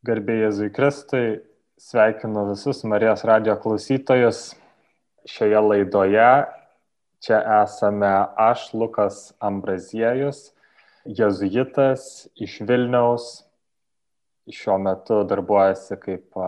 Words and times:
Garbė 0.00 0.32
Jėzui 0.38 0.70
Kristui, 0.72 1.42
sveikinu 1.76 2.46
visus 2.48 2.78
Marijos 2.88 3.20
radio 3.28 3.52
klausytojus 3.60 4.38
šioje 5.28 5.60
laidoje. 5.60 6.28
Čia 7.20 7.40
esame 7.58 8.08
aš, 8.40 8.62
Lukas 8.72 9.18
Ambraziejus, 9.44 10.54
jezuitas 11.04 12.06
iš 12.40 12.56
Vilniaus. 12.64 13.28
Šiuo 14.48 14.78
metu 14.80 15.20
darbuojasi 15.28 16.00
kaip 16.00 16.40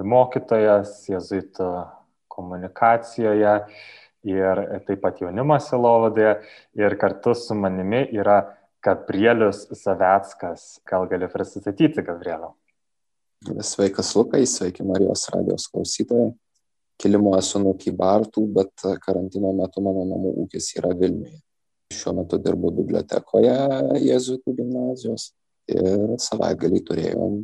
mokytojas 0.00 0.96
jezuitų 1.12 1.70
komunikacijoje 2.32 3.56
ir 4.32 4.66
taip 4.88 5.04
pat 5.04 5.20
jaunimo 5.20 5.60
silovadėje. 5.60 6.38
Ir 6.80 6.96
kartu 7.04 7.36
su 7.36 7.52
manimi 7.52 8.06
yra 8.16 8.46
Gabrielius 8.86 9.66
Zaveckas. 9.74 10.78
Gal 10.86 11.08
gali 11.10 11.28
prisistatyti, 11.32 12.04
Gabrieliau? 12.06 12.54
Sveikas 13.60 14.14
Lukai, 14.16 14.46
sveiki 14.46 14.86
Marijos 14.86 15.26
radijos 15.34 15.66
klausytojai. 15.72 16.30
Kilimo 16.96 17.34
esu 17.36 17.60
nuo 17.60 17.74
Kybartų, 17.76 18.46
bet 18.56 18.86
karantino 19.02 19.50
metu 19.52 19.82
mano 19.84 20.06
namų 20.08 20.32
ūkis 20.44 20.70
yra 20.78 20.94
Vilniuje. 20.96 21.42
Šiuo 21.92 22.14
metu 22.16 22.38
dirbu 22.42 22.72
bibliotekoje 22.78 23.52
Jėzuitų 24.02 24.54
gimnazijos 24.56 25.28
ir 25.70 26.16
savaitgalį 26.22 26.80
turėjom 26.88 27.36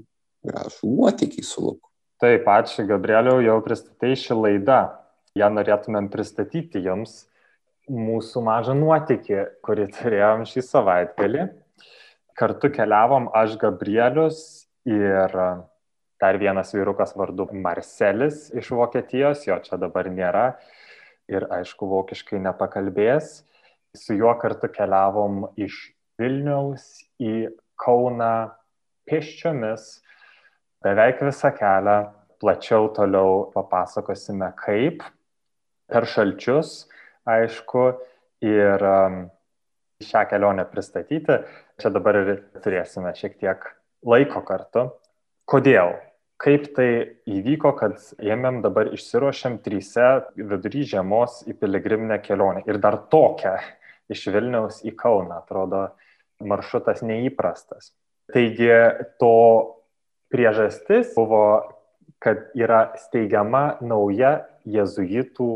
gražų 0.46 0.94
nuotykį 0.94 1.44
su 1.46 1.66
Luku. 1.66 1.90
Taip, 2.22 2.46
ačiū 2.48 2.86
Gabrieliau, 2.88 3.42
jau 3.44 3.58
pristatei 3.66 4.16
šį 4.18 4.38
laidą. 4.38 4.80
Ją 5.38 5.48
norėtumėm 5.52 6.10
pristatyti 6.12 6.82
jums 6.84 7.24
mūsų 7.90 8.42
mažą 8.46 8.74
nuotykį, 8.78 9.38
kurį 9.64 9.88
turėjom 9.96 10.44
šį 10.46 10.62
savaitgalį. 10.66 11.46
Kartu 12.38 12.70
keliavom 12.72 13.28
aš 13.36 13.56
Gabrielius 13.60 14.38
ir 14.88 15.34
dar 16.22 16.38
vienas 16.38 16.70
vyrukas 16.74 17.16
vardu 17.18 17.48
Marcelis 17.52 18.48
iš 18.54 18.70
Vokietijos, 18.72 19.46
jo 19.48 19.58
čia 19.64 19.78
dabar 19.80 20.08
nėra 20.10 20.52
ir 21.30 21.46
aišku, 21.50 21.88
vokiškai 21.90 22.40
nepakalbės. 22.42 23.42
Su 23.92 24.14
juo 24.16 24.32
kartu 24.40 24.70
keliavom 24.72 25.50
iš 25.60 25.90
Vilniaus 26.20 27.02
į 27.20 27.50
Kauną 27.82 28.52
pėsčiomis 29.08 29.98
beveik 30.84 31.22
visą 31.26 31.50
kelią. 31.56 31.98
Plačiau 32.42 32.88
toliau 32.90 33.52
papasakosime 33.54 34.48
kaip 34.58 35.04
per 35.86 36.08
šalčius 36.10 36.88
aišku, 37.28 37.90
ir 38.42 38.82
um, 38.82 39.18
šią 40.02 40.26
kelionę 40.30 40.64
pristatyti. 40.70 41.38
Čia 41.80 41.90
dabar 41.94 42.18
ir 42.22 42.32
turėsime 42.62 43.14
šiek 43.16 43.38
tiek 43.40 43.68
laiko 44.06 44.42
kartu. 44.46 44.88
Kodėl? 45.48 45.94
Kaip 46.42 46.72
tai 46.74 46.88
įvyko, 47.30 47.70
kad 47.78 48.00
ėmėm 48.18 48.64
dabar 48.64 48.90
išsiruošėm 48.96 49.60
tryse 49.62 50.06
vidury 50.34 50.82
žiemos 50.90 51.44
į 51.46 51.54
piligriminę 51.60 52.18
kelionę. 52.24 52.64
Ir 52.66 52.80
dar 52.82 52.98
tokią 53.12 53.54
iš 54.10 54.26
Vilniaus 54.34 54.80
į 54.82 54.96
Kauną. 54.98 55.38
Atrodo, 55.44 55.84
maršrutas 56.42 57.04
neįprastas. 57.06 57.92
Taigi 58.34 58.72
to 59.22 59.36
priežastis 60.34 61.12
buvo, 61.14 61.44
kad 62.22 62.50
yra 62.58 62.88
steigiama 62.98 63.78
nauja 63.82 64.40
jezuitų 64.66 65.52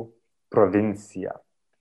provincija 0.54 1.34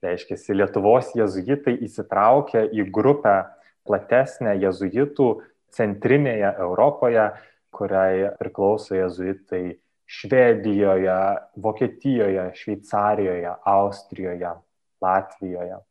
reiškia, 0.06 0.38
Lietuvos 0.56 1.12
jezuitai 1.18 1.76
įsitraukia 1.86 2.64
į 2.70 2.86
grupę 2.94 3.36
platesnę 3.86 4.56
jezuitų 4.62 5.28
centrinėje 5.76 6.52
Europoje, 6.62 7.26
kuriai 7.76 8.30
priklauso 8.40 8.96
jezuitai 8.96 9.76
Švedijoje, 10.06 11.18
Vokietijoje, 11.58 12.46
Šveicarijoje, 12.54 13.52
Austrijoje, 13.66 14.54
Latvijoje. 15.02 15.82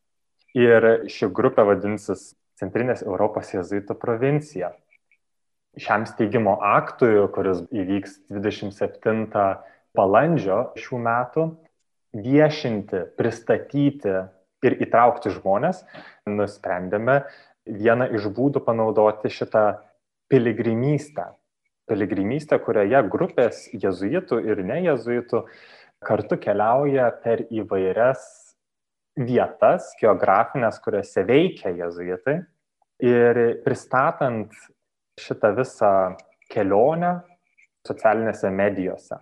Ir 0.55 0.87
ši 1.11 1.29
grupė 1.35 1.65
vadinsis 1.67 2.31
Centrinės 2.55 3.03
Europos 3.03 3.51
jezuitų 3.51 3.97
provincija. 3.99 4.71
Šiam 5.75 6.05
steigimo 6.07 6.55
aktui, 6.63 7.17
kuris 7.35 7.65
įvyks 7.75 8.21
27 8.31 9.27
balandžio 9.95 10.61
šių 10.79 11.01
metų, 11.03 11.49
viešinti, 12.15 13.03
pristatyti 13.19 14.13
ir 14.65 14.77
įtraukti 14.81 15.33
žmonės, 15.35 15.83
nusprendėme 16.29 17.21
vieną 17.65 18.09
iš 18.15 18.29
būdų 18.35 18.63
panaudoti 18.65 19.31
šitą 19.33 19.65
piligrimystę. 20.31 21.33
Piligrimystę, 21.85 22.57
kurioje 22.65 23.03
grupės 23.13 23.67
jezuitų 23.73 24.39
ir 24.47 24.63
ne 24.65 24.79
jezuitų 24.87 25.43
kartu 26.05 26.39
keliauja 26.41 27.11
per 27.21 27.45
įvairias 27.53 28.23
vietas, 29.15 29.91
geografinės, 30.01 30.79
kuriuose 30.81 31.23
veikia 31.27 31.75
jezuitai. 31.77 32.39
Ir 33.05 33.39
pristatant 33.65 34.55
šitą 35.19 35.51
visą 35.57 35.93
kelionę 36.49 37.19
socialinėse 37.85 38.49
medijose 38.55 39.19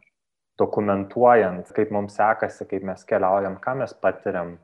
dokumentuojant, 0.60 1.72
kaip 1.76 1.92
mums 1.94 2.18
sekasi, 2.20 2.68
kaip 2.70 2.86
mes 2.86 3.04
keliaujam, 3.10 3.58
ką 3.64 3.78
mes 3.82 3.96
patiriam, 4.04 4.56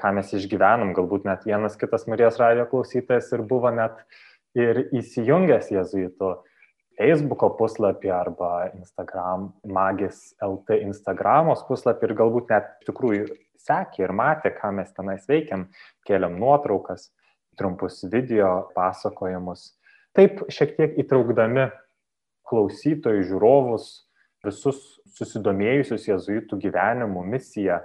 ką 0.00 0.14
mes 0.16 0.32
išgyvenam. 0.36 0.94
Galbūt 0.96 1.28
net 1.28 1.44
vienas 1.48 1.76
kitas 1.80 2.08
Marijos 2.10 2.40
radio 2.40 2.66
klausytojas 2.70 3.30
ir 3.36 3.44
buvo 3.48 3.72
net 3.74 4.00
ir 4.56 4.86
įsijungęs 4.94 5.72
jezuitų 5.74 6.34
Facebook'o 6.94 7.50
puslapį 7.58 8.10
arba 8.14 8.50
Instagram, 8.70 9.48
magis 9.66 10.30
LT 10.42 10.78
Instagramos 10.86 11.64
puslapį 11.66 12.10
ir 12.10 12.16
galbūt 12.20 12.52
net 12.54 12.70
iš 12.78 12.90
tikrųjų 12.92 13.26
sekė 13.64 14.04
ir 14.06 14.14
matė, 14.14 14.52
ką 14.54 14.70
mes 14.78 14.92
tenais 14.94 15.24
veikiam, 15.28 15.66
kėliam 16.06 16.36
nuotraukas, 16.38 17.08
trumpus 17.58 18.02
video 18.10 18.68
pasakojimus. 18.76 19.72
Taip 20.14 20.44
šiek 20.52 20.76
tiek 20.78 20.98
įtraukdami 21.02 21.68
klausytojų, 22.46 23.24
žiūrovus, 23.30 23.88
visus 24.44 24.80
susidomėjusius 25.14 26.08
jezuitų 26.08 26.58
gyvenimu, 26.62 27.22
misija 27.26 27.82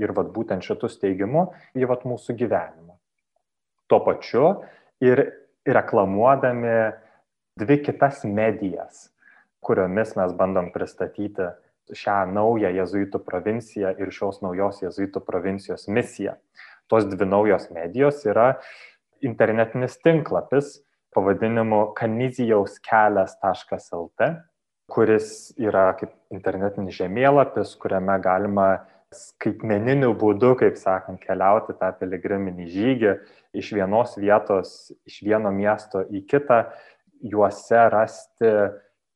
ir 0.00 0.14
vat, 0.16 0.30
būtent 0.34 0.64
šitų 0.64 0.90
steigimų 0.90 1.46
į 1.76 1.88
vat, 1.90 2.06
mūsų 2.08 2.36
gyvenimą. 2.40 2.96
Tuo 3.90 4.00
pačiu 4.06 4.44
ir 5.02 5.24
reklamuodami 5.66 6.92
dvi 7.60 7.80
kitas 7.84 8.22
medijas, 8.24 9.08
kuriomis 9.60 10.14
mes 10.16 10.32
bandom 10.36 10.70
pristatyti 10.72 11.50
šią 11.96 12.20
naują 12.32 12.70
jezuitų 12.72 13.20
provinciją 13.26 13.92
ir 13.98 14.12
šios 14.14 14.40
naujos 14.44 14.80
jezuitų 14.84 15.22
provincijos 15.26 15.88
misiją. 15.90 16.36
Tos 16.90 17.06
dvi 17.10 17.26
naujos 17.26 17.68
medijos 17.74 18.22
yra 18.26 18.54
internetinis 19.26 19.98
tinklapis 20.02 20.78
pavadinimu 21.14 21.90
kanizijaus 21.98 22.78
kelias.lt 22.86 24.30
kuris 24.90 25.50
yra 25.60 25.90
kaip 25.98 26.12
internetinis 26.34 26.96
žemėlapis, 26.98 27.76
kuriame 27.80 28.16
galima 28.22 28.68
skaitmeniniu 29.14 30.12
būdu, 30.18 30.54
kaip 30.60 30.76
sakant, 30.78 31.18
keliauti 31.22 31.74
tą 31.78 31.90
piligriminį 31.98 32.68
žygį 32.70 33.14
iš 33.58 33.72
vienos 33.74 34.14
vietos, 34.20 34.92
iš 35.08 35.20
vieno 35.26 35.50
miesto 35.54 36.04
į 36.06 36.22
kitą, 36.30 36.62
juose 37.20 37.80
rasti 37.90 38.52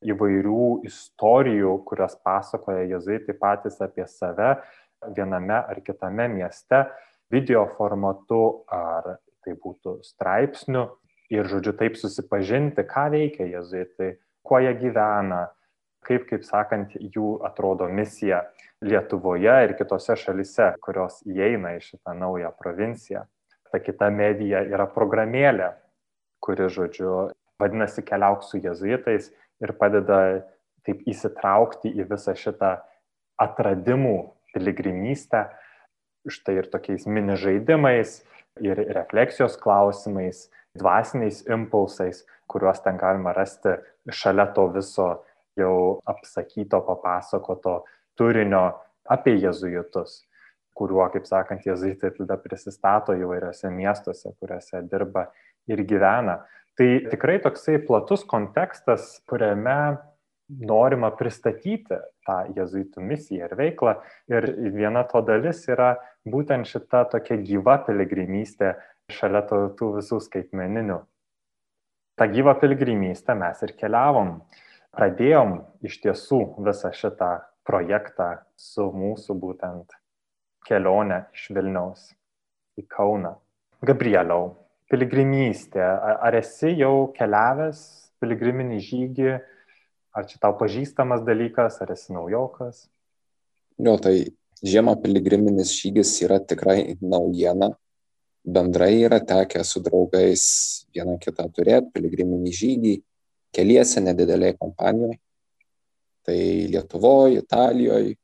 įvairių 0.05 0.85
istorijų, 0.85 1.77
kurias 1.87 2.17
pasakoja 2.23 2.83
jezuitai 2.89 3.37
patys 3.39 3.79
apie 3.81 4.05
save 4.11 4.57
viename 5.15 5.57
ar 5.57 5.81
kitame 5.85 6.27
mieste, 6.31 6.85
video 7.31 7.65
formatu 7.77 8.65
ar 8.71 9.17
tai 9.45 9.55
būtų 9.61 9.99
straipsnių 10.05 10.85
ir, 11.33 11.47
žodžiu, 11.49 11.73
taip 11.77 11.97
susipažinti, 11.97 12.85
ką 12.85 13.07
veikia 13.13 13.47
jezuitai, 13.49 14.15
kuo 14.45 14.59
jie 14.61 14.73
gyvena, 14.77 15.47
kaip, 16.05 16.27
kaip 16.29 16.45
sakant, 16.47 16.93
jų 16.95 17.39
atrodo 17.45 17.87
misija 17.91 18.45
Lietuvoje 18.85 19.53
ir 19.65 19.73
kitose 19.79 20.17
šalise, 20.19 20.73
kurios 20.83 21.21
įeina 21.25 21.75
į 21.77 21.81
šitą 21.81 22.13
naują 22.17 22.51
provinciją. 22.59 23.23
Ta 23.71 23.79
kita 23.81 24.11
medija 24.13 24.61
yra 24.67 24.85
programėlė, 24.91 25.71
kuri, 26.43 26.67
žodžiu, 26.69 27.31
vadinasi 27.59 28.03
Keliauk 28.05 28.43
su 28.45 28.59
jezuitais 28.61 29.31
ir 29.63 29.73
padeda 29.79 30.19
taip 30.85 31.01
įsitraukti 31.09 31.89
į 31.95 32.05
visą 32.11 32.35
šitą 32.37 32.75
atradimų 33.41 34.17
piligrimystę, 34.53 35.47
štai 36.29 36.59
ir 36.61 36.69
tokiais 36.71 37.07
mini 37.09 37.35
žaidimais, 37.39 38.19
ir 38.63 38.79
refleksijos 38.95 39.57
klausimais, 39.59 40.49
dvasiniais 40.77 41.43
impulsais, 41.51 42.23
kuriuos 42.47 42.81
ten 42.83 42.97
galima 42.97 43.33
rasti 43.35 43.75
šalia 44.11 44.47
to 44.55 44.67
viso 44.75 45.09
jau 45.59 46.01
apsakyto, 46.05 46.81
papasakoto 46.85 47.83
turinio 48.17 48.65
apie 49.09 49.35
jezuitus, 49.41 50.23
kuriuo, 50.75 51.05
kaip 51.13 51.27
sakant, 51.29 51.65
jezuitai 51.65 52.11
tada 52.17 52.37
prisistato 52.41 53.15
įvairiose 53.15 53.71
miestuose, 53.71 54.33
kuriuose 54.39 54.83
dirba 54.91 55.29
ir 55.71 55.83
gyvena. 55.87 56.41
Tai 56.75 56.89
tikrai 57.11 57.37
toksai 57.39 57.79
platus 57.87 58.25
kontekstas, 58.27 59.21
kuriame 59.29 59.95
norima 60.49 61.09
pristatyti 61.15 61.97
tą 62.25 62.37
jezuitų 62.57 63.01
misiją 63.01 63.47
ir 63.47 63.55
veiklą. 63.57 63.95
Ir 64.29 64.49
viena 64.75 65.05
to 65.09 65.21
dalis 65.25 65.63
yra 65.71 65.95
būtent 66.27 66.67
šita 66.69 67.05
tokia 67.13 67.37
gyva 67.41 67.79
piligrimystė 67.87 68.75
šalia 69.11 69.45
tų 69.49 69.91
visų 69.97 70.19
skaitmeninių. 70.27 70.99
Ta 72.15 72.27
gyva 72.31 72.55
piligrimystė 72.59 73.35
mes 73.37 73.61
ir 73.65 73.75
keliavom. 73.79 74.37
Pradėjom 74.95 75.57
iš 75.85 75.99
tiesų 76.03 76.41
visą 76.65 76.91
šitą 76.95 77.31
projektą 77.67 78.29
su 78.55 78.87
mūsų 78.95 79.35
būtent 79.41 79.97
kelionė 80.67 81.25
iš 81.35 81.49
Vilniaus 81.55 82.07
į 82.79 82.85
Kauną. 82.89 83.35
Gabrieliau, 83.85 84.55
piligrimystė. 84.89 85.83
Ar 85.83 86.37
esi 86.39 86.71
jau 86.79 87.11
keliavęs 87.17 87.83
piligriminį 88.23 88.79
žygį 88.87 89.35
Ar 90.15 90.23
čia 90.23 90.37
tau 90.39 90.53
pažįstamas 90.55 91.25
dalykas, 91.27 91.81
ar 91.83 91.89
esi 91.91 92.13
naujokas? 92.15 92.85
Jo, 93.75 93.97
tai 93.99 94.31
žiemą 94.63 94.93
piligriminis 95.03 95.73
žygis 95.75 96.13
yra 96.23 96.37
tikrai 96.39 96.95
naujiena. 97.03 97.73
Bendrai 98.45 98.93
yra 99.03 99.19
tekę 99.19 99.65
su 99.67 99.81
draugais 99.83 100.45
vieną 100.95 101.17
kitą 101.19 101.49
turėti 101.51 101.91
piligriminį 101.97 102.53
žygį 102.55 102.93
keliese 103.55 104.03
nedideliai 104.03 104.57
kompanijoje. 104.59 105.17
Tai 106.25 106.37
Lietuvoje, 106.73 107.41
Italijoje 107.43 108.15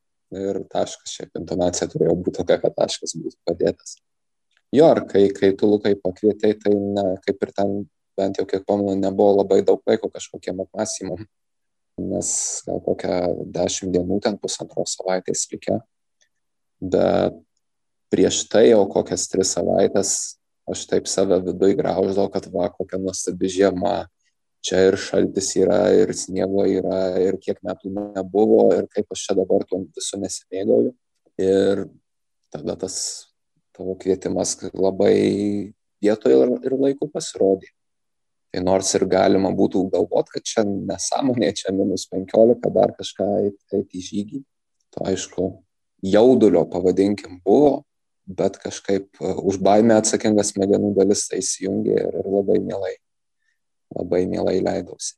ir 0.42 0.62
taškas, 0.72 1.12
šiaip 1.18 1.42
intonacija 1.42 1.90
turėjo 1.92 2.16
būti 2.18 2.40
tokia, 2.40 2.58
kad 2.64 2.78
taškas 2.78 3.18
būtų 3.20 3.38
padėtas. 3.48 3.98
Jo, 4.72 4.88
ar 4.96 5.04
kai, 5.10 5.26
kai 5.36 5.52
tu 5.60 5.68
lukai 5.68 5.94
pakvietei, 6.00 6.56
tai 6.60 6.74
ne, 6.74 7.06
kaip 7.26 7.44
ir 7.44 7.52
ten, 7.58 7.76
bent 8.18 8.40
jau 8.40 8.48
kiek 8.48 8.64
pamenu, 8.68 8.96
nebuvo 9.00 9.42
labai 9.42 9.60
daug 9.68 9.84
laiko 9.88 10.10
kažkokiem 10.14 10.64
apmąstymam 10.64 11.26
nes 12.02 12.30
gal 12.66 12.82
kokią 12.84 13.16
dešimt 13.54 13.94
dienų 13.96 14.20
ten 14.24 14.38
pusantros 14.42 14.96
savaitės 14.98 15.48
likę. 15.52 15.80
Bet 16.82 17.38
prieš 18.12 18.44
tai 18.52 18.70
jau 18.72 18.84
kokias 18.92 19.28
tris 19.32 19.54
savaitės 19.56 20.38
aš 20.72 20.86
taip 20.88 21.10
save 21.10 21.42
viduje 21.44 21.76
grauždavau, 21.80 22.30
kad 22.32 22.48
va, 22.54 22.70
kokia 22.72 23.00
nuostabi 23.02 23.50
žiema. 23.52 24.06
Čia 24.62 24.84
ir 24.92 24.98
šaltis 25.02 25.56
yra, 25.58 25.80
ir 25.98 26.14
sniego 26.14 26.68
yra, 26.70 27.18
ir 27.18 27.40
kiek 27.42 27.58
metų 27.66 27.92
nebuvo, 27.96 28.68
ir 28.78 28.86
kaip 28.94 29.10
aš 29.16 29.26
čia 29.28 29.36
dabar 29.40 29.66
tuo 29.66 29.82
visų 29.88 30.22
nesimėgauju. 30.22 30.94
Ir 31.42 31.86
tada 32.54 32.76
tas 32.78 32.98
tavo 33.74 33.96
kvietimas 33.98 34.58
labai 34.74 35.74
vietoje 36.04 36.38
ir, 36.44 36.54
ir 36.68 36.78
laiku 36.78 37.10
pasirodė. 37.10 37.72
Tai 38.52 38.64
nors 38.68 38.90
ir 38.98 39.06
galima 39.08 39.50
būtų 39.56 39.86
galvot, 39.94 40.28
kad 40.30 40.44
čia 40.44 40.66
nesąmonė, 40.68 41.54
čia 41.56 41.72
minus 41.74 42.04
15, 42.12 42.68
dar 42.76 42.92
kažką 42.98 43.28
eiti 43.46 43.82
į 43.96 44.02
žygį, 44.10 44.42
to 44.92 45.06
aišku, 45.08 45.46
jaudulio 46.04 46.66
pavadinkim 46.68 47.40
buvo, 47.46 47.86
bet 48.28 48.58
kažkaip 48.60 49.08
e, 49.22 49.32
už 49.48 49.62
baimę 49.64 49.96
atsakingas 50.02 50.52
smegenų 50.52 50.92
dalis 50.98 51.24
tai 51.32 51.40
įsijungė 51.40 51.96
ir 51.96 52.20
labai 52.26 52.60
mielai, 52.60 52.98
labai 53.96 54.26
mielai 54.30 54.60
leidausi. 54.64 55.16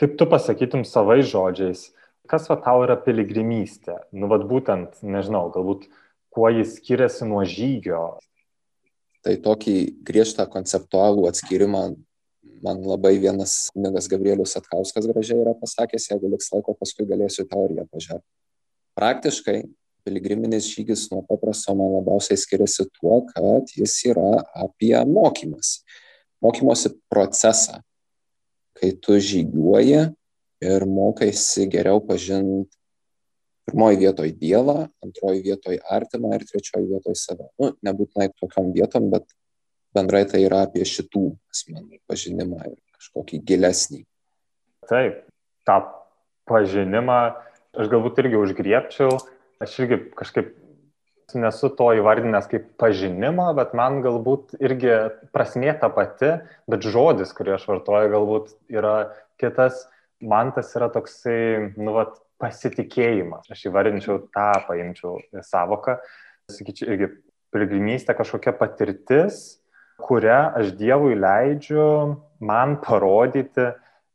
Kaip 0.00 0.16
tu 0.18 0.26
pasakytum 0.26 0.84
savai 0.88 1.20
žodžiais, 1.22 1.90
kas 2.30 2.48
va 2.50 2.56
tau 2.62 2.84
yra 2.86 2.96
piligrimystė? 2.98 3.98
Nu, 4.12 4.28
vad 4.32 4.46
būtent, 4.50 5.02
nežinau, 5.04 5.48
galbūt 5.54 5.88
kuo 6.32 6.48
jis 6.50 6.78
skiriasi 6.78 7.28
nuo 7.28 7.44
žygio? 7.46 8.18
Tai 9.22 9.36
tokį 9.44 9.76
griežtą 10.02 10.48
konceptualų 10.50 11.28
atskirimą 11.30 11.84
man 12.62 12.82
labai 12.86 13.16
vienas 13.22 13.70
kunigas 13.74 14.08
Gabrielius 14.10 14.56
Atkauskas 14.58 15.06
gražiai 15.10 15.42
yra 15.42 15.54
pasakęs, 15.58 16.08
jeigu 16.10 16.30
liks 16.30 16.50
laiko, 16.54 16.74
paskui 16.78 17.06
galėsiu 17.10 17.46
tau 17.50 17.66
ir 17.68 17.76
ją 17.80 17.86
pažiūrėti. 17.90 18.26
Praktiškai 18.98 19.56
piligriminis 20.06 20.68
žygis 20.70 21.06
nuo 21.12 21.22
paprasto 21.26 21.74
man 21.78 21.96
labiausiai 21.98 22.38
skiriasi 22.38 22.88
tuo, 22.98 23.22
kad 23.30 23.70
jis 23.76 23.94
yra 24.10 24.42
apie 24.64 24.94
mokymas, 25.08 25.80
mokymosi 26.42 26.94
procesą, 27.12 27.80
kai 28.82 28.90
tu 28.98 29.14
žygiuoji 29.14 30.00
ir 30.66 30.86
mokaisi 30.90 31.68
geriau 31.70 32.00
pažinti 32.02 32.74
pirmoji 33.66 34.00
vietoje 34.00 34.32
Dievą, 34.40 34.88
antroji 35.04 35.44
vietoje 35.44 35.78
artimą 35.86 36.32
ir 36.34 36.42
trečioji 36.48 36.88
vietoje 36.90 37.14
save. 37.14 37.46
Nu, 37.62 37.70
nebūtinai 37.86 38.32
tokiam 38.40 38.72
vietom, 38.74 39.06
bet 39.12 39.28
bendrai 39.94 40.24
tai 40.26 40.42
yra 40.48 40.64
apie 40.66 40.82
šitų 40.88 41.22
asmenų 41.52 42.00
pažinimą 42.10 42.58
ir 42.72 42.78
kažkokį 42.98 43.38
gilesnį. 43.46 44.02
Taip, 44.90 45.22
tą 45.68 45.78
pažinimą 46.50 47.20
aš 47.78 47.92
galbūt 47.92 48.18
irgi 48.24 48.40
užgriepčiau, 48.40 49.14
aš 49.62 49.78
irgi 49.84 50.00
kažkaip 50.18 50.50
nesu 51.38 51.70
to 51.76 51.90
įvardinęs 51.98 52.48
kaip 52.50 52.66
pažinimą, 52.80 53.52
bet 53.58 53.72
man 53.78 54.00
galbūt 54.04 54.56
irgi 54.60 54.94
prasmė 55.34 55.74
ta 55.80 55.90
pati, 55.92 56.34
bet 56.70 56.84
žodis, 56.86 57.32
kurį 57.36 57.56
aš 57.56 57.68
vartoju, 57.70 58.12
galbūt 58.12 58.54
yra 58.72 58.96
kitas. 59.40 59.86
Man 60.22 60.52
tas 60.54 60.70
yra 60.78 60.86
toksai, 60.92 61.72
nu, 61.74 61.96
vat, 61.96 62.20
pasitikėjimas. 62.42 63.50
Aš 63.54 63.66
įvardinčiau 63.70 64.20
tą, 64.34 64.50
paimčiau 64.66 65.20
savoką. 65.46 65.98
Sakyčiau, 66.50 66.90
irgi 66.90 67.08
piligrimystė 67.54 68.16
kažkokia 68.18 68.54
patirtis, 68.58 69.42
kurią 70.02 70.40
aš 70.58 70.72
Dievui 70.78 71.14
leidžiu 71.18 71.84
man 72.42 72.78
parodyti, 72.82 73.70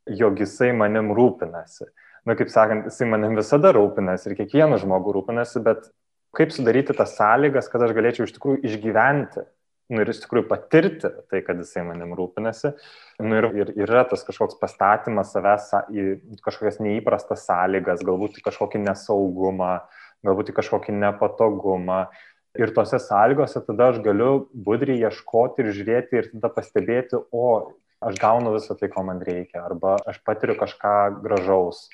jog 0.08 0.40
jisai 0.42 0.72
manim 0.76 1.12
rūpinasi. 1.16 1.88
Na, 2.26 2.34
nu, 2.34 2.36
kaip 2.36 2.50
sakant, 2.52 2.88
jisai 2.90 3.08
manim 3.08 3.38
visada 3.38 3.72
rūpinasi 3.72 4.28
ir 4.28 4.36
kiekvienu 4.42 4.76
žmogu 4.82 5.14
rūpinasi, 5.16 5.62
bet 5.64 5.88
kaip 6.36 6.52
sudaryti 6.54 6.96
tas 6.96 7.14
sąlygas, 7.18 7.70
kad 7.72 7.84
aš 7.84 7.94
galėčiau 7.96 8.26
iš 8.28 8.34
tikrųjų 8.36 8.60
išgyventi 8.68 9.44
nu, 9.88 10.02
ir 10.02 10.10
iš 10.12 10.20
tikrųjų 10.24 10.48
patirti 10.50 11.10
tai, 11.30 11.40
kad 11.46 11.60
jisai 11.62 11.84
manim 11.88 12.12
rūpinasi. 12.16 12.74
Nu, 13.24 13.38
ir, 13.40 13.48
ir 13.56 13.72
yra 13.86 14.04
tas 14.08 14.24
kažkoks 14.26 14.58
pastatymas 14.60 15.32
savęs 15.34 15.70
į 15.88 16.08
kažkokias 16.44 16.80
neįprastas 16.84 17.46
sąlygas, 17.48 18.04
galbūt 18.06 18.40
į 18.40 18.44
kažkokį 18.50 18.82
nesaugumą, 18.84 19.78
galbūt 20.26 20.52
į 20.52 20.58
kažkokį 20.60 20.98
nepatogumą 20.98 22.02
ir 22.58 22.72
tose 22.74 22.98
sąlygose 23.02 23.62
tada 23.66 23.92
aš 23.92 24.00
galiu 24.04 24.48
budriai 24.52 25.04
ieškoti 25.08 25.64
ir 25.64 25.74
žiūrėti 25.76 26.20
ir 26.20 26.30
tada 26.34 26.50
pastebėti, 26.52 27.20
o 27.32 27.48
aš 28.04 28.18
gaunu 28.20 28.54
visą 28.54 28.76
tai, 28.78 28.90
ko 28.92 29.02
man 29.06 29.22
reikia, 29.24 29.64
arba 29.64 29.96
aš 30.06 30.20
patiriu 30.26 30.56
kažką 30.58 30.94
gražaus, 31.24 31.88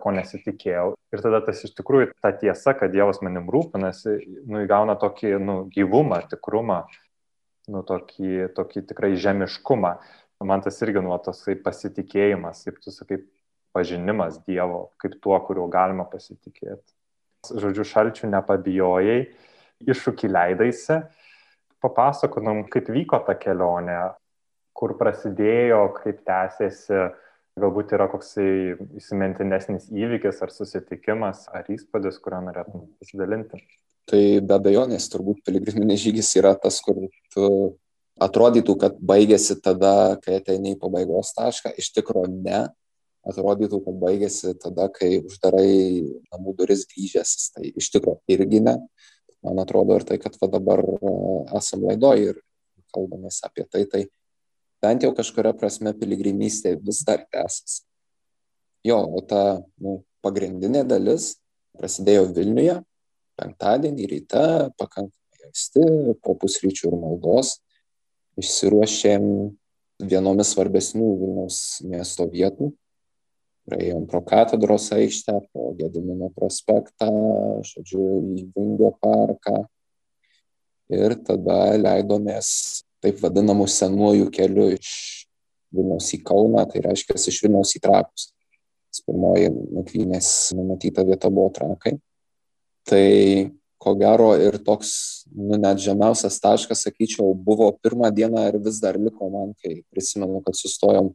ko 0.00 0.12
nesitikėjau. 0.16 0.94
Ir 1.14 1.22
tada 1.24 1.40
tas 1.46 1.62
iš 1.66 1.74
tikrųjų 1.78 2.12
ta 2.22 2.32
tiesa, 2.36 2.74
kad 2.78 2.92
Dievas 2.94 3.20
manim 3.24 3.48
rūpinasi, 3.52 4.16
nu, 4.46 4.62
įgauna 4.64 4.96
tokį 5.00 5.34
nu, 5.42 5.56
gyvumą, 5.74 6.22
tikrumą, 6.30 6.84
nu, 7.70 7.84
tokį, 7.86 8.50
tokį 8.56 8.86
tikrai 8.92 9.12
žemiškumą. 9.20 9.94
Man 10.48 10.64
tas 10.64 10.78
irgi 10.80 11.02
nuo 11.04 11.18
tosai 11.20 11.58
pasitikėjimas, 11.60 12.64
kaip 12.64 12.80
tu 12.80 12.92
sakai, 12.94 13.20
pažinimas 13.76 14.40
Dievo, 14.46 14.90
kaip 15.00 15.18
tuo, 15.22 15.36
kuriuo 15.46 15.68
galima 15.70 16.06
pasitikėti. 16.10 16.94
Žodžiu, 17.50 17.86
šalčių 17.88 18.30
nepabijojai, 18.34 19.20
iššūkį 19.88 20.30
leidaisi. 20.30 21.00
Papasakotum, 21.80 22.66
kaip 22.72 22.90
vyko 22.92 23.22
ta 23.24 23.36
kelionė, 23.40 24.00
kur 24.76 24.96
prasidėjo, 25.00 25.86
kaip 26.00 26.20
tęsėsi, 26.28 27.06
galbūt 27.58 27.94
yra 27.96 28.06
koksai 28.10 28.78
įsimintinesnis 28.98 29.90
įvykis 29.90 30.40
ar 30.44 30.52
susitikimas 30.54 31.46
ar 31.54 31.68
įspūdis, 31.72 32.20
kurio 32.22 32.42
norėtum 32.46 32.88
pasidalinti. 33.00 33.60
Tai 34.10 34.22
be 34.42 34.56
abejonės, 34.56 35.08
turbūt 35.12 35.44
piligriminis 35.46 36.02
žygis 36.02 36.32
yra 36.40 36.54
tas, 36.58 36.80
kur 36.82 37.08
tu 37.34 37.46
atrodytų, 38.20 38.76
kad 38.80 38.98
baigėsi 39.00 39.56
tada, 39.62 40.16
kai 40.24 40.40
ateini 40.40 40.74
į 40.74 40.80
pabaigos 40.80 41.32
tašką, 41.36 41.72
iš 41.80 41.92
tikrųjų 41.96 42.32
ne, 42.40 42.64
atrodytų, 43.28 43.80
kad 43.84 43.98
baigėsi 44.00 44.54
tada, 44.60 44.88
kai 44.92 45.20
uždarai 45.20 45.70
namų 46.32 46.56
duris 46.58 46.86
grįžęs, 46.90 47.34
tai 47.56 47.72
iš 47.76 47.90
tikrųjų 47.94 48.36
irgi 48.36 48.62
ne. 48.64 48.76
Man 49.44 49.60
atrodo 49.62 49.96
ir 49.96 50.04
tai, 50.08 50.18
kad 50.20 50.36
dabar 50.52 50.82
e, 50.84 51.12
esam 51.56 51.86
laidoj 51.88 52.24
ir 52.26 52.40
kalbamės 52.92 53.40
apie 53.46 53.64
tai, 53.70 53.86
tai 53.88 54.02
bent 54.82 55.04
jau 55.04 55.12
kažkuria 55.16 55.52
prasme 55.56 55.92
piligrimystė 55.96 56.76
vis 56.80 57.02
dar 57.06 57.24
tęsis. 57.32 57.82
Jo, 58.86 59.02
o 59.04 59.20
ta 59.20 59.60
nu, 59.82 60.00
pagrindinė 60.24 60.86
dalis 60.88 61.34
prasidėjo 61.76 62.30
Vilniuje 62.36 62.80
penktadienį 63.40 64.08
ryte, 64.10 64.44
pakankamai 64.80 65.48
anksti, 65.48 65.84
po 66.24 66.36
pusryčių 66.40 66.90
ir 66.90 66.98
maldos. 67.00 67.56
Išsiruošėm 68.40 69.24
vienomis 70.10 70.52
svarbesnių 70.54 71.08
Vilniaus 71.20 71.58
miesto 71.84 72.28
vietų 72.30 72.70
praėjom 73.70 74.06
pro 74.10 74.20
katedros 74.26 74.88
aikštę, 74.94 75.36
pro 75.52 75.70
Gedimino 75.78 76.30
prospektą, 76.34 77.10
žodžiu, 77.66 78.06
į 78.34 78.46
Vingio 78.56 78.90
parką. 79.02 79.64
Ir 80.90 81.14
tada 81.22 81.76
leidomės 81.78 82.82
taip 83.04 83.22
vadinamų 83.22 83.66
senuoju 83.70 84.28
keliu 84.34 84.70
iš 84.74 84.90
Vilniaus 85.74 86.10
į 86.16 86.20
Kauną, 86.26 86.64
tai 86.70 86.82
reiškia 86.84 87.16
iš 87.16 87.40
Vilniaus 87.44 87.76
į 87.78 87.82
Trakus. 87.84 88.30
Pirmoji 89.06 89.48
nakvynės 89.70 90.28
numatyta 90.58 91.04
vieta 91.06 91.30
buvo 91.30 91.48
Trakai. 91.54 91.94
Tai 92.90 93.06
ko 93.80 93.94
gero 93.96 94.32
ir 94.36 94.58
toks, 94.64 94.90
nu, 95.32 95.56
net 95.60 95.80
žemiausias 95.80 96.36
taškas, 96.42 96.82
sakyčiau, 96.84 97.32
buvo 97.32 97.70
pirmą 97.80 98.10
dieną 98.12 98.42
ir 98.50 98.58
vis 98.60 98.80
dar 98.82 98.98
liko 99.00 99.30
man, 99.32 99.54
kai 99.62 99.80
prisimenu, 99.92 100.42
kad 100.44 100.58
sustojom 100.58 101.14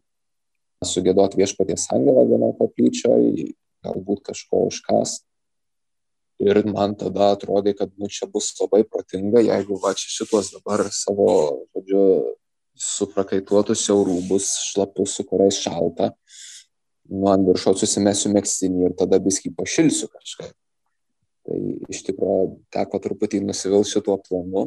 sugėdot 0.85 1.37
viešpaties 1.37 1.89
angelą 1.93 2.25
vienoje 2.29 2.57
koplyčioje, 2.57 3.51
galbūt 3.85 4.23
kažko 4.31 4.65
užkas. 4.71 5.19
Ir 6.43 6.59
man 6.67 6.97
tada 6.99 7.29
atrodė, 7.31 7.71
kad 7.79 7.93
nu, 7.95 8.09
čia 8.11 8.27
bus 8.27 8.49
labai 8.59 8.83
protinga, 8.83 9.39
jeigu 9.39 9.77
va 9.79 9.93
čia 9.95 10.09
šitos 10.11 10.51
dabar 10.57 10.83
savo, 10.91 11.29
žodžiu, 11.71 12.01
suprakaituotus 12.75 13.85
jau 13.87 14.01
rūbus, 14.03 14.49
šlapus, 14.73 15.13
su 15.15 15.23
kuriais 15.27 15.61
šalta, 15.63 16.11
nu 17.07 17.29
ant 17.31 17.47
viršaus 17.47 17.79
susimesiu 17.79 18.33
mėgstinį 18.33 18.89
ir 18.89 18.95
tada 18.99 19.21
biskį 19.23 19.53
pašilsiu 19.55 20.09
kažkaip. 20.11 20.51
Tai 21.45 21.59
iš 21.93 22.01
tikrųjų 22.09 22.49
teko 22.73 22.99
truputį 22.99 23.39
nusivilti 23.45 23.93
šituo 23.93 24.17
planu, 24.25 24.65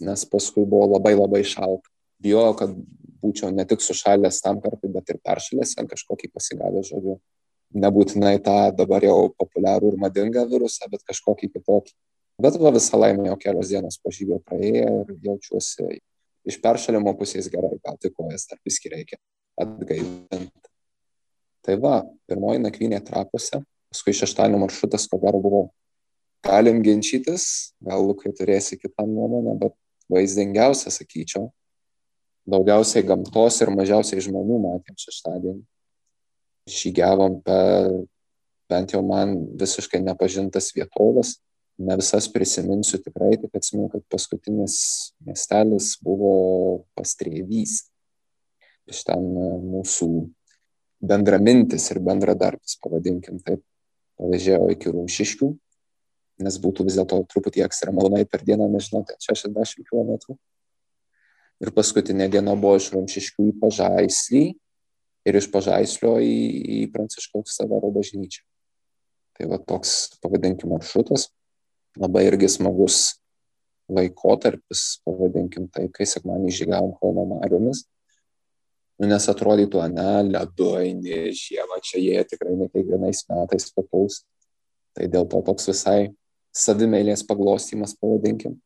nes 0.00 0.24
paskui 0.32 0.64
buvo 0.64 0.94
labai 0.94 1.12
labai 1.18 1.42
šalta. 1.44 1.92
Bijojau, 2.24 2.54
kad 2.56 2.72
būčiau 3.20 3.50
ne 3.52 3.66
tik 3.68 3.84
sušalęs 3.84 4.40
tam 4.44 4.62
kartui, 4.64 4.88
bet 4.94 5.12
ir 5.12 5.20
peršalęs 5.20 5.76
ant 5.82 5.92
kažkokį 5.92 6.32
pasigavę 6.32 6.84
žodžiu 6.88 7.18
nebūtinai 7.74 8.38
tą 8.42 8.56
dabar 8.76 9.04
jau 9.04 9.30
populiarų 9.38 9.92
ir 9.92 9.98
madingą 10.00 10.46
virusą, 10.50 10.88
bet 10.90 11.04
kažkokį 11.06 11.50
kitokį. 11.54 11.92
Bet 12.40 12.56
va 12.60 12.72
visą 12.74 12.98
laimę 12.98 13.28
jau 13.28 13.36
kelios 13.40 13.70
dienos 13.70 13.98
po 14.00 14.12
žygio 14.14 14.40
praėjo 14.46 15.02
ir 15.04 15.18
jaučiuosi 15.26 16.00
iš 16.48 16.56
peršalimo 16.62 17.12
pusės 17.18 17.50
gerai, 17.52 17.76
gal 17.84 17.98
tik 18.00 18.14
kojas 18.16 18.48
dar 18.48 18.60
viskį 18.64 18.94
reikia 18.94 19.20
atgaivinti. 19.60 20.70
Tai 21.60 21.76
va, 21.82 21.98
pirmoji 22.30 22.62
nakvynė 22.64 23.02
trapuose, 23.04 23.60
paskui 23.92 24.16
šeštadienio 24.16 24.62
maršrutas, 24.62 25.04
ko 25.10 25.20
gero 25.20 25.42
buvo, 25.44 25.62
galim 26.46 26.80
ginčytis, 26.82 27.74
gal 27.84 28.06
Lukai 28.08 28.32
turėsi 28.32 28.80
kitą 28.80 29.04
nuomonę, 29.04 29.58
bet 29.60 29.76
vaizdingiausia, 30.10 30.88
sakyčiau, 30.94 31.50
daugiausiai 32.48 33.04
gamtos 33.04 33.60
ir 33.60 33.74
mažiausiai 33.76 34.24
žmonių 34.24 34.62
matėm 34.64 34.96
šeštadienį 34.98 35.60
žygiavom 36.70 37.40
per 37.44 37.90
bent 38.70 38.94
jau 38.94 39.02
man 39.04 39.34
visiškai 39.58 40.00
nepažintas 40.04 40.70
vietovės. 40.76 41.38
Ne 41.80 41.96
visas 41.96 42.28
prisiminsiu 42.28 43.00
tikrai, 43.00 43.38
tik 43.40 43.54
atsimenu, 43.56 43.88
kad 43.88 44.04
paskutinis 44.12 44.76
miestelis 45.24 45.94
buvo 46.04 46.34
pastrėvys. 46.98 47.78
Iš 48.90 49.00
ten 49.08 49.24
e, 49.24 49.48
mūsų 49.64 50.10
bendramintis 51.00 51.88
ir 51.94 52.02
bendradarbis, 52.04 52.76
pavadinkim 52.84 53.40
taip, 53.46 53.64
pavėžėjo 54.20 54.68
iki 54.74 54.92
Rumšiškių, 54.92 55.48
nes 56.44 56.60
būtų 56.60 56.84
vis 56.84 56.98
dėlto 57.00 57.22
truputį 57.32 57.64
ekstremalai 57.64 58.26
per 58.28 58.44
dieną, 58.44 58.68
nežinau, 58.68 59.00
tai 59.08 59.16
60 59.24 59.88
km. 59.88 60.36
Ir 61.64 61.72
paskutinė 61.76 62.28
diena 62.32 62.52
buvo 62.60 62.76
iš 62.76 62.90
Rumšiškių 62.92 63.48
į 63.48 63.56
Pažaislį, 63.62 64.44
ir 65.28 65.36
iš 65.36 65.50
Pažaislio 65.52 66.16
į, 66.24 66.36
į 66.80 66.80
Pranciškaus 66.94 67.56
Savero 67.58 67.90
bažnyčią. 67.94 68.44
Tai 69.36 69.48
va 69.52 69.60
toks, 69.60 70.18
pavadinkim, 70.20 70.72
maršrutas, 70.72 71.30
labai 72.00 72.26
irgi 72.28 72.50
smagus 72.52 73.20
laikotarpis, 73.90 75.00
pavadinkim 75.06 75.68
tai, 75.72 75.88
kai 75.92 76.06
sekmanį 76.08 76.52
žygavom 76.60 76.92
Kauno 77.00 77.26
Mariomis. 77.34 77.86
Nu, 79.00 79.08
nes 79.08 79.26
atrodytų, 79.32 79.80
ne, 79.94 80.10
ledu 80.28 80.74
eini 80.76 81.30
žiemą, 81.32 81.80
čia 81.84 82.02
jie 82.02 82.24
tikrai 82.28 82.52
ne 82.58 82.68
kiekvienais 82.68 83.24
metais 83.30 83.70
papuls. 83.72 84.22
Tai 84.96 85.06
dėl 85.08 85.24
to 85.30 85.40
toks 85.46 85.70
visai 85.70 86.10
savimėlės 86.52 87.24
paglostimas, 87.24 87.94
pavadinkim. 87.96 88.58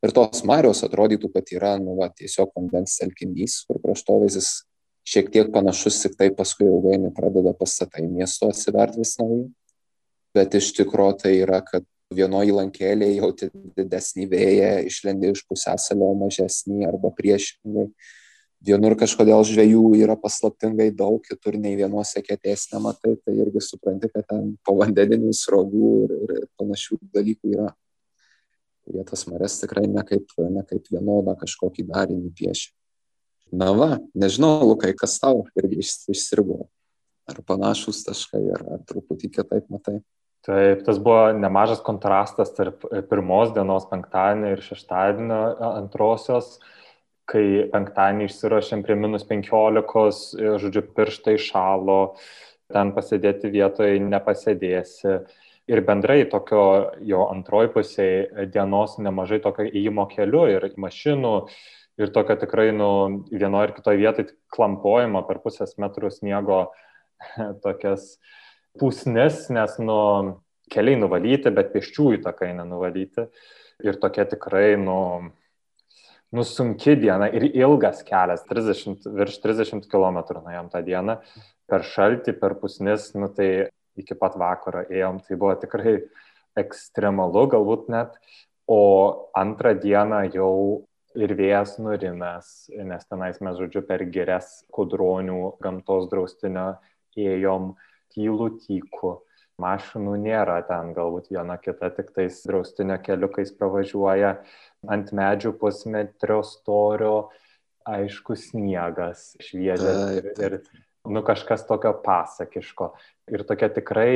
Ir 0.00 0.14
tos 0.14 0.44
Marijos 0.46 0.80
atrodytų, 0.86 1.28
kad 1.34 1.52
yra, 1.52 1.74
nu, 1.82 1.96
va, 1.98 2.08
tiesiog 2.14 2.54
vandens 2.54 2.96
telkinys, 3.00 3.60
kur 3.66 3.80
kraštovaizdis 3.82 4.52
šiek 5.08 5.30
tiek 5.32 5.52
panašus, 5.54 6.02
tik 6.04 6.16
tai 6.18 6.28
paskui 6.36 6.68
ilgainiui 6.68 7.14
pradeda 7.16 7.54
pastatai 7.56 8.06
miesto 8.08 8.50
atsivert 8.52 8.98
vis 8.98 9.16
nauji. 9.20 9.46
Bet 10.36 10.54
iš 10.58 10.74
tikrųjų 10.76 11.16
tai 11.22 11.32
yra, 11.40 11.62
kad 11.64 11.86
vienoje 12.14 12.54
lankėlėje 12.56 13.18
jauti 13.18 13.50
didesnį 13.76 14.28
vėją, 14.30 14.70
išlendi 14.88 15.32
iš 15.32 15.44
pusėsalio 15.48 16.12
mažesnį 16.20 16.86
arba 16.88 17.12
priešingai. 17.16 17.88
Vienur 18.68 18.96
kažkodėl 18.98 19.44
žvėjų 19.46 19.82
yra 20.00 20.16
paslaptingai 20.18 20.88
daug, 20.90 21.20
kitur 21.22 21.54
nei 21.62 21.76
vienose 21.78 22.22
kėtės 22.26 22.66
nematai, 22.72 23.14
tai 23.22 23.36
irgi 23.38 23.62
supranti, 23.62 24.10
kad 24.10 24.26
ten 24.26 24.56
povandeninių 24.66 25.30
srovų 25.36 25.92
ir, 26.06 26.16
ir 26.26 26.48
panašių 26.58 26.98
dalykų 27.14 27.52
yra. 27.54 27.68
Kurie 28.82 29.04
tas 29.06 29.26
mares 29.30 29.60
tikrai 29.60 29.86
ne 29.86 30.02
kaip, 30.08 30.32
ne 30.50 30.64
kaip 30.66 30.90
vienodą 30.90 31.36
kažkokį 31.38 31.86
darinį 31.92 32.32
piešia. 32.34 32.72
Na 33.52 33.72
va, 33.72 33.96
nežinau, 34.18 34.60
Lukai, 34.68 34.92
kas 34.96 35.16
tau 35.22 35.46
irgi 35.56 35.80
išsirgo. 35.82 36.66
Ar 37.28 37.40
panašus 37.44 38.02
taškai, 38.06 38.40
ar, 38.56 38.64
ar 38.76 38.80
truputį 38.88 39.30
kitaip 39.32 39.68
matai? 39.72 39.98
Taip, 40.46 40.84
tas 40.86 41.00
buvo 41.02 41.32
nemažas 41.36 41.80
kontrastas 41.84 42.52
tarp 42.56 42.84
pirmos 43.10 43.50
dienos 43.56 43.88
penktadienio 43.90 44.54
ir 44.54 44.62
šeštadienio 44.64 45.40
antrosios, 45.74 46.54
kai 47.28 47.66
penktadienį 47.72 48.28
išsirošėm 48.30 48.84
prie 48.86 48.96
minus 48.96 49.26
penkiolikos, 49.28 50.30
žodžiu, 50.38 50.86
pirštai 50.96 51.36
šalo, 51.42 51.98
ten 52.72 52.94
pasėdėti 52.96 53.52
vietoje 53.52 53.98
nepasėdėsi. 54.04 55.18
Ir 55.68 55.82
bendrai 55.84 56.22
tokio 56.32 56.62
jo 57.04 57.26
antroji 57.28 57.74
pusė 57.74 58.08
dienos 58.54 58.96
nemažai 59.04 59.42
tokio 59.44 59.66
įėjimo 59.68 60.06
keliu 60.14 60.46
ir 60.48 60.70
mašinų, 60.80 61.34
ir 61.98 62.12
tokio 62.14 62.36
tikrai, 62.38 62.68
nu, 62.74 62.90
vienoje 63.30 63.70
ir 63.70 63.74
kitoje 63.76 64.00
vietoje 64.00 64.34
klampojimo 64.54 65.24
per 65.28 65.40
pusės 65.44 65.76
metrų 65.82 66.12
sniego 66.14 66.68
tokias 67.64 68.14
pusnis, 68.78 69.46
nes, 69.54 69.78
nu, 69.82 69.98
keliai 70.72 70.98
nuvalyti, 71.00 71.52
bet 71.54 71.72
pėsčiųjų 71.74 72.22
takai 72.26 72.52
nenuvalyti. 72.56 73.28
Ir 73.86 73.98
tokia 74.02 74.26
tikrai, 74.28 74.72
nu, 74.80 74.98
nu 76.34 76.44
sunki 76.44 76.96
diena 76.98 77.28
ir 77.30 77.46
ilgas 77.50 78.02
kelias, 78.06 78.44
30, 78.50 79.06
virš 79.18 79.38
30 79.44 79.86
km 79.90 80.20
nuėjom 80.38 80.70
tą 80.72 80.82
dieną, 80.86 81.18
per 81.68 81.86
šaltį, 81.86 82.34
per 82.40 82.56
pusnis, 82.62 83.12
nu 83.14 83.30
tai 83.34 83.68
iki 83.98 84.16
pat 84.18 84.36
vakaro 84.38 84.84
ėjom, 84.86 85.22
tai 85.26 85.38
buvo 85.38 85.54
tikrai 85.58 85.98
ekstremalu 86.58 87.46
galbūt 87.54 87.88
net, 87.92 88.18
o 88.68 88.82
antrą 89.38 89.72
dieną 89.78 90.26
jau 90.34 90.87
ir 91.16 91.32
vėjas 91.38 91.76
nurimęs, 91.80 92.68
nes 92.88 93.06
tenais 93.08 93.40
mes, 93.44 93.56
žodžiu, 93.60 93.84
per 93.86 94.04
girias 94.12 94.62
kudronių 94.74 95.54
gamtos 95.62 96.08
draustinio 96.10 96.74
ėjom 97.18 97.72
tylų 98.14 98.50
tykų. 98.64 99.14
Mašinų 99.58 100.14
nėra 100.22 100.60
ten, 100.68 100.92
galbūt 100.94 101.32
viena 101.32 101.56
kita 101.58 101.90
tik 101.96 102.12
tais 102.14 102.44
draustinio 102.46 102.94
keliukais 103.02 103.50
pravažiuoja 103.58 104.36
ant 104.86 105.10
medžių 105.10 105.56
pusmetrio 105.58 106.44
storio, 106.46 107.16
aišku, 107.88 108.36
sniegas 108.38 109.32
šviežia 109.42 109.96
ir, 110.20 110.30
ir 110.38 110.56
nu, 111.08 111.24
kažkas 111.26 111.66
tokio 111.66 111.90
pasakiško. 112.04 112.92
Ir 113.34 113.42
tokia 113.48 113.72
tikrai 113.74 114.12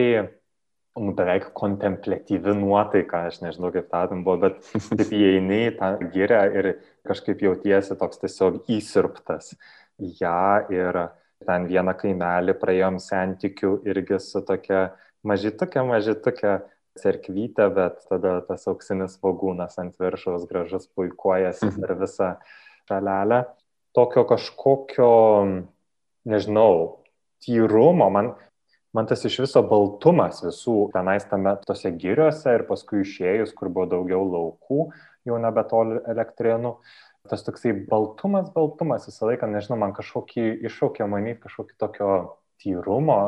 nu, 1.01 1.13
beveik 1.17 1.49
kontemplatyvi 1.57 2.55
nuotaika, 2.59 3.27
aš 3.31 3.41
nežinau 3.45 3.73
kaip 3.75 3.89
tą 3.93 4.03
tam 4.11 4.25
buvo, 4.27 4.49
bet 4.49 4.59
taip 4.93 5.15
įeini 5.17 5.61
į 5.71 5.77
tą 5.79 5.93
gyrę 6.13 6.43
ir 6.59 6.69
kažkaip 7.09 7.45
jautiesi 7.47 7.97
toks 8.01 8.21
tiesiog 8.21 8.61
įsirptas 8.77 9.55
į 10.03 10.13
ją 10.21 10.45
ir 10.75 11.01
ten 11.47 11.67
vieną 11.71 11.95
kaimelį 11.99 12.55
praėjom 12.61 13.01
sentikių 13.03 13.79
irgi 13.89 14.21
su 14.23 14.45
tokia 14.47 14.91
mažytukė, 15.27 15.83
mažytukė 15.89 16.55
cerkvytė, 17.01 17.69
bet 17.73 18.05
tada 18.11 18.37
tas 18.47 18.67
auksinis 18.69 19.17
vagūnas 19.25 19.79
ant 19.81 19.97
viršaus 20.01 20.45
gražus 20.51 20.89
puikuojasi 20.93 21.71
mhm. 21.71 21.81
per 21.81 21.97
visą 22.03 22.31
šalelę. 22.91 23.45
Tokio 23.97 24.25
kažkokio, 24.29 25.13
nežinau, 26.29 27.03
tyrumo, 27.45 28.09
man 28.13 28.33
man 28.93 29.09
tas 29.09 29.25
iš 29.25 29.39
viso 29.45 29.63
baltumas 29.67 30.43
visų 30.45 30.91
tenais 30.95 31.25
tame 31.31 31.55
tose 31.67 31.93
giriuose 31.97 32.59
ir 32.59 32.67
paskui 32.69 33.03
išėjus, 33.07 33.55
kur 33.57 33.73
buvo 33.73 33.89
daugiau 33.95 34.27
laukų, 34.29 34.87
jau 35.29 35.41
nebetoli 35.41 36.03
elektrienų, 36.13 36.77
tas 37.31 37.45
toksai 37.47 37.75
baltumas, 37.89 38.51
baltumas 38.55 39.07
visą 39.09 39.31
laiką, 39.31 39.49
nežinau, 39.51 39.79
man 39.81 39.95
kažkokį 39.97 40.47
iššaukė 40.69 41.07
manyti 41.11 41.45
kažkokį 41.45 41.79
tokio 41.81 42.15
tyrumo 42.63 43.21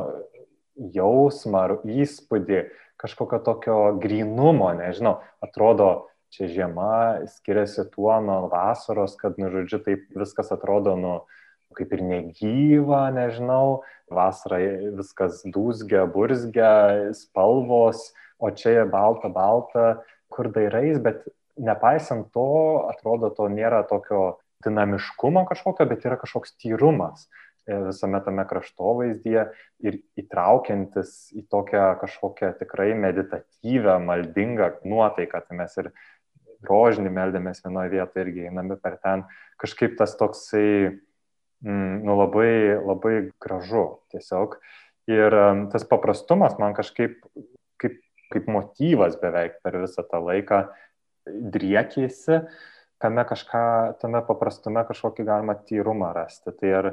jausmą 0.74 1.60
ar 1.68 1.76
įspūdį, 1.86 2.64
kažkokio 3.00 3.38
tokio 3.46 3.78
grinumo, 4.02 4.72
nežinau, 4.76 5.20
atrodo, 5.44 6.08
čia 6.34 6.48
žiema 6.50 7.22
skiriasi 7.30 7.86
tuo 7.92 8.16
nuo 8.22 8.48
vasaros, 8.50 9.14
kad, 9.20 9.38
nu, 9.38 9.52
žodžiu, 9.52 9.78
taip 9.86 10.06
viskas 10.18 10.50
atrodo, 10.54 10.96
nu, 10.98 11.14
kaip 11.76 11.92
ir 11.96 12.02
negyva, 12.06 13.06
nežinau, 13.14 13.82
vasarą 14.12 14.60
viskas 14.98 15.42
dūzgia, 15.46 16.04
burzgia, 16.10 17.12
spalvos, 17.16 18.10
o 18.38 18.50
čia 18.50 18.84
balta, 18.90 19.30
balta, 19.32 19.86
kur 20.32 20.50
dairais, 20.52 20.98
bet 21.02 21.24
nepaisant 21.56 22.30
to, 22.34 22.48
atrodo, 22.90 23.30
to 23.34 23.48
nėra 23.52 23.84
tokio 23.88 24.38
dinamiškumo 24.64 25.44
kažkokio, 25.48 25.86
bet 25.88 26.06
yra 26.08 26.18
kažkoks 26.20 26.54
tyrumas 26.60 27.26
e, 27.68 27.76
visame 27.88 28.20
tame 28.24 28.46
kraštovaizdyje 28.48 29.44
ir 29.84 30.00
įtraukiantis 30.20 31.34
į 31.36 31.44
tokią 31.52 31.86
kažkokią 32.00 32.54
tikrai 32.60 32.92
meditatyvę, 32.98 33.98
maldingą 34.08 34.70
nuotaiką. 34.88 35.42
Tai 35.46 35.58
mes 35.60 35.76
ir 35.82 35.92
rožinį 36.68 37.12
meldėmės 37.12 37.64
vienoje 37.64 37.92
vietoje 37.94 38.26
irgi 38.26 38.48
einami 38.48 38.78
per 38.80 38.98
ten. 39.02 39.26
Kažkaip 39.60 39.98
tas 40.00 40.16
toksai, 40.20 41.00
nu 41.64 42.16
labai, 42.18 42.76
labai 42.84 43.14
gražu 43.40 43.86
tiesiog. 44.12 44.58
Ir 45.10 45.36
tas 45.72 45.84
paprastumas 45.88 46.56
man 46.60 46.76
kažkaip 46.76 47.18
kaip, 47.80 47.98
kaip 48.32 48.46
motyvas 48.48 49.18
beveik 49.20 49.58
per 49.64 49.80
visą 49.82 50.04
tą 50.08 50.20
laiką 50.24 50.64
driekėsi, 51.24 52.42
tame 53.00 53.24
kažką, 53.28 53.64
tame 54.00 54.22
paprastume 54.24 54.84
kažkokį 54.88 55.26
galima 55.28 55.56
tyrumą 55.68 56.12
rasti. 56.16 56.52
Tai 56.52 56.70
ir 56.70 56.90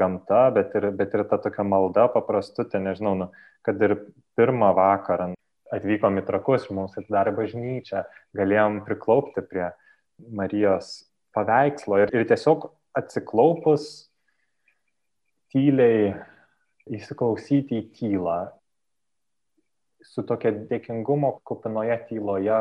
gamta, 0.00 0.48
bet 0.54 0.74
ir, 0.78 0.90
bet 0.96 1.14
ir 1.14 1.24
ta 1.30 1.38
tokia 1.42 1.64
malda 1.66 2.08
paprastutė, 2.10 2.80
nežinau, 2.82 3.14
nu, 3.18 3.30
kad 3.66 3.80
ir 3.82 3.96
pirmą 4.38 4.72
vakarą 4.76 5.32
atvykom 5.72 6.18
į 6.20 6.26
trakus, 6.28 6.68
mums 6.74 6.96
atidarė 7.00 7.32
bažnyčią, 7.36 8.04
galėjom 8.36 8.82
priklaupti 8.86 9.44
prie 9.48 9.70
Marijos 10.32 11.02
paveikslo 11.34 12.02
ir, 12.02 12.12
ir 12.12 12.26
tiesiog 12.28 12.68
atsiklaupus 12.98 14.11
tyliai 15.52 16.12
įsiklausyti 16.92 17.78
į 17.78 17.86
tylą, 17.98 18.38
su 20.02 20.24
tokia 20.26 20.50
dėkingumo 20.70 21.36
kupinoje 21.46 21.96
tyloje 22.08 22.58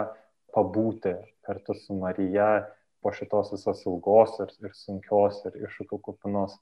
pabūti 0.53 1.15
kartu 1.48 1.74
su 1.74 1.98
Marija 1.98 2.67
po 3.01 3.13
šitos 3.15 3.50
visos 3.55 3.81
ilgos 3.88 4.38
ir, 4.43 4.51
ir 4.62 4.75
sunkios 4.77 5.41
ir 5.50 5.57
iššūkių 5.65 6.01
kupinos 6.05 6.60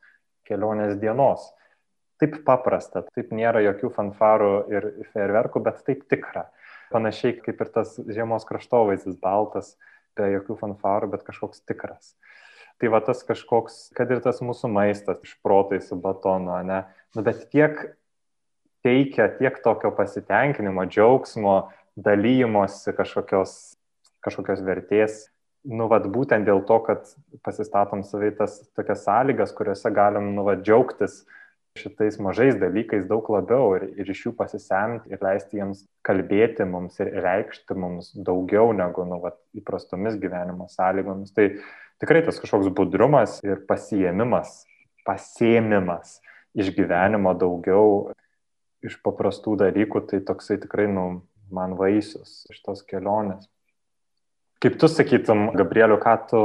kelionės 0.48 0.96
dienos 1.02 1.50
taip 2.20 2.40
paprasta, 2.48 3.04
taip 3.16 3.32
nėra 3.36 3.62
jokių 3.64 3.92
fanfarų 3.96 4.54
ir 4.74 4.88
fejerverkų, 5.14 5.62
bet 5.64 5.84
taip 5.88 6.04
tikra. 6.12 6.50
Panašiai 6.92 7.38
kaip 7.44 7.62
ir 7.64 7.72
tas 7.74 7.96
žiemos 8.10 8.48
kraštovaizdis 8.50 9.20
baltas, 9.22 9.76
be 10.18 10.28
jokių 10.34 10.58
fanfarų, 10.60 11.14
bet 11.14 11.24
kažkoks 11.28 11.64
tikras. 11.70 12.16
Tai 12.80 12.92
va 12.94 13.02
tas 13.04 13.26
kažkoks, 13.28 13.90
kad 13.98 14.12
ir 14.12 14.22
tas 14.24 14.40
mūsų 14.40 14.70
maistas 14.72 15.20
iš 15.26 15.34
protai 15.44 15.82
su 15.84 15.98
batonu, 16.00 16.54
ne, 16.64 16.84
nu, 17.16 17.24
bet 17.26 17.50
tiek 17.52 17.76
teikia 18.86 19.28
tiek 19.40 19.58
tokio 19.64 19.92
pasitenkinimo, 19.96 20.86
džiaugsmo, 20.88 21.58
dalymosi 22.00 22.94
kažkokios, 22.96 23.58
kažkokios 24.24 24.64
vertės. 24.64 25.26
Nu, 25.68 25.90
vad 25.92 26.06
būtent 26.08 26.48
dėl 26.48 26.64
to, 26.64 26.78
kad 26.86 27.10
pasistatom 27.44 28.06
savai 28.08 28.32
tas 28.38 28.62
tokias 28.78 29.04
sąlygas, 29.04 29.52
kuriuose 29.58 29.92
galim, 29.92 30.32
nu, 30.38 30.48
vad 30.48 30.64
džiaugtis 30.64 31.26
šitais 31.78 32.18
mažais 32.24 32.56
dalykais 32.60 33.06
daug 33.08 33.28
labiau 33.32 33.76
ir, 33.78 33.86
ir 34.00 34.10
iš 34.12 34.26
jų 34.26 34.34
pasisemti 34.40 35.12
ir 35.14 35.22
leisti 35.24 35.60
jiems 35.60 35.84
kalbėti 36.08 36.66
mums 36.68 36.98
ir 37.04 37.12
reikšti 37.24 37.78
mums 37.78 38.10
daugiau 38.16 38.72
negu 38.76 39.06
nu, 39.08 39.20
vat, 39.24 39.38
įprastomis 39.56 40.18
gyvenimo 40.20 40.68
sąlygomis. 40.72 41.36
Tai 41.36 41.52
tikrai 42.02 42.24
tas 42.26 42.40
kažkoks 42.42 42.72
budrumas 42.76 43.38
ir 43.46 43.62
pasiemimas, 43.70 44.64
pasėmimas 45.08 46.20
iš 46.58 46.72
gyvenimo 46.76 47.36
daugiau 47.38 48.12
iš 48.86 48.98
paprastų 49.04 49.58
dalykų, 49.60 50.06
tai 50.08 50.22
toksai 50.26 50.60
tikrai 50.64 50.88
nu, 50.92 51.24
man 51.52 51.76
vaisius 51.80 52.46
iš 52.52 52.62
tos 52.66 52.84
kelionės. 52.88 53.50
Kaip 54.60 54.76
tu 54.80 54.90
sakytum, 54.92 55.54
Gabrieliu, 55.56 55.96
ką 56.04 56.14
tu 56.28 56.40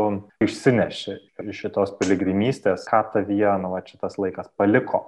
išsineši 0.44 1.16
iš 1.50 1.64
šitos 1.64 1.96
piligrimystės, 1.98 2.86
ką 2.86 3.00
tavyje, 3.14 3.50
nu, 3.62 3.72
va, 3.74 3.80
šitas 3.82 4.14
laikas 4.22 4.52
paliko? 4.58 5.00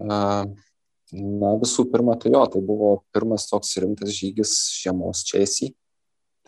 Na, 0.00 1.54
visų 1.60 1.86
pirma, 1.92 2.18
tai 2.20 2.34
jo, 2.34 2.42
tai 2.52 2.60
buvo 2.64 2.90
pirmas 3.14 3.48
toks 3.48 3.72
rimtas 3.80 4.12
žygis 4.14 4.52
žiemos 4.82 5.24
česį. 5.30 5.72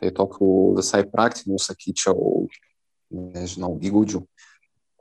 Tai 0.02 0.10
tokių 0.18 0.50
visai 0.76 1.02
praktinių, 1.08 1.56
sakyčiau, 1.62 2.44
nežinau, 3.12 3.74
įgūdžių, 3.82 4.22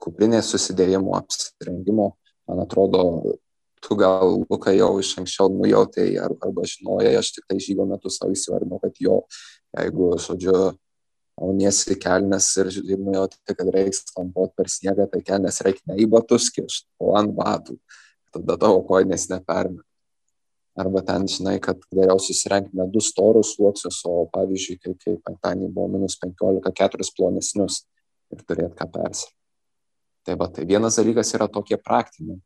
kuprinės 0.01 0.51
susidėjimo, 0.53 1.15
apsirengimo. 1.19 2.11
Man 2.49 2.61
atrodo, 2.63 3.03
tu 3.81 3.97
gal, 3.97 4.41
Luka, 4.49 4.73
jau 4.75 4.93
iš 5.01 5.15
anksčiau 5.21 5.49
nujautai 5.53 6.09
ar, 6.21 6.35
arba 6.43 6.65
žinojai, 6.67 7.15
aš 7.19 7.35
tik 7.37 7.49
tai 7.49 7.59
žygo 7.63 7.85
metu 7.89 8.11
savo 8.13 8.35
įsivardinau, 8.35 8.81
kad 8.81 8.97
jo 9.01 9.21
jeigu, 9.77 10.13
žodžiu, 10.21 10.55
auniesi 11.41 11.95
kelnes 11.99 12.49
ir, 12.61 12.69
nujauti, 12.99 13.39
kad 13.47 13.69
reiks 13.73 14.03
kampuoti 14.13 14.57
per 14.57 14.69
sniegą, 14.69 15.07
tai 15.09 15.21
kelnes 15.25 15.61
reikia 15.65 15.93
ne 15.93 16.01
į 16.03 16.09
batus 16.11 16.49
kišti, 16.53 16.89
o 17.01 17.15
ant 17.17 17.33
batų. 17.37 17.77
Tada 18.31 18.57
tavo 18.59 18.83
koinės 18.87 19.27
nepermet. 19.31 19.83
Arba 20.79 21.01
ten 21.03 21.25
žinai, 21.27 21.57
kad 21.59 21.81
geriau 21.91 22.19
susirengti 22.21 22.77
ne 22.79 22.85
du 22.87 23.01
storus 23.03 23.57
sluoksnius, 23.57 23.97
o 24.07 24.21
pavyzdžiui, 24.31 24.77
kai, 24.79 24.93
kai 25.01 25.15
penktadienį 25.25 25.67
buvo 25.75 25.89
minus 25.97 26.15
15, 26.21 26.71
keturis 26.77 27.11
plonesnius 27.17 27.81
ir 28.31 28.43
turėti 28.47 28.75
ką 28.79 28.87
persirengti. 28.93 29.37
Tai 30.21 30.37
va, 30.37 30.47
tai 30.53 30.67
vienas 30.69 30.99
dalykas 30.99 31.33
yra 31.33 31.47
tokie 31.49 31.77
praktiniai. 31.81 32.37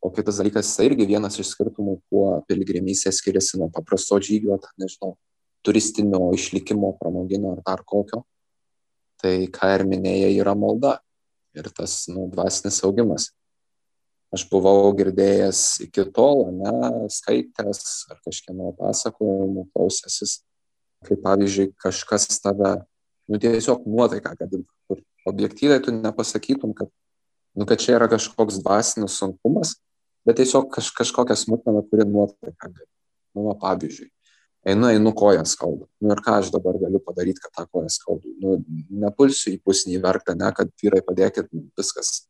O 0.00 0.10
kitas 0.14 0.38
dalykas, 0.38 0.70
tai 0.76 0.86
irgi 0.88 1.08
vienas 1.10 1.36
iš 1.42 1.50
skirtumų, 1.52 1.98
kuo 2.08 2.26
piligrimystė 2.48 3.10
skiriasi 3.12 3.58
nuo 3.58 3.66
paprasto 3.74 4.16
žygio, 4.22 4.56
nežinau, 4.78 5.16
turistinio 5.66 6.30
išlikimo, 6.36 6.92
pramoginio 7.00 7.56
ar 7.56 7.64
dar 7.66 7.82
kokio, 7.84 8.22
tai 9.18 9.50
ką 9.52 9.72
ir 9.74 9.84
minėjai 9.90 10.30
yra 10.38 10.54
malda 10.54 11.00
ir 11.58 11.68
tas 11.74 12.04
nu, 12.12 12.28
dvasinis 12.30 12.78
augimas. 12.86 13.32
Aš 14.32 14.44
buvau 14.50 14.92
girdėjęs 14.96 15.64
iki 15.88 16.04
tol, 16.14 16.46
ne, 16.54 16.72
skaitęs 17.10 17.82
ar 18.12 18.20
kažkieno 18.22 18.74
pasakojimų 18.78 19.66
klausęsis, 19.72 20.42
kaip 21.08 21.24
pavyzdžiui 21.24 21.72
kažkas 21.80 22.28
tave, 22.44 22.74
nu 23.28 23.40
tiesiog 23.40 23.88
nuotaika, 23.88 24.36
kad 24.38 24.52
kur 24.52 24.66
objektyviai 25.28 25.82
tu 25.84 25.94
nepasakytum, 25.94 26.74
kad, 26.76 26.90
nu, 27.54 27.66
kad 27.68 27.80
čia 27.82 27.96
yra 27.98 28.08
kažkoks 28.10 28.60
dvasinis 28.62 29.18
sunkumas, 29.20 29.76
bet 30.26 30.40
tiesiog 30.40 30.70
kaž, 30.74 30.92
kažkokia 30.96 31.36
smulkmena, 31.38 31.82
kuri 31.88 32.06
nuotaika. 32.08 32.70
Nu, 33.36 33.48
va, 33.48 33.54
pavyzdžiui, 33.60 34.08
einu, 34.68 34.88
einu 34.92 35.12
koją 35.16 35.44
skauda. 35.48 35.86
Nu 36.02 36.14
ir 36.14 36.22
ką 36.24 36.38
aš 36.40 36.52
dabar 36.54 36.78
galiu 36.80 37.00
padaryti, 37.04 37.42
kad 37.44 37.54
tą 37.56 37.66
koją 37.70 37.90
skaudu. 37.92 38.32
Nu, 38.42 38.56
nepulsiu 39.04 39.52
į 39.54 39.60
pusnį 39.64 40.00
verktą, 40.04 40.34
ne, 40.38 40.50
kad 40.56 40.72
vyrai 40.82 41.04
padėkit, 41.06 41.52
viskas. 41.78 42.24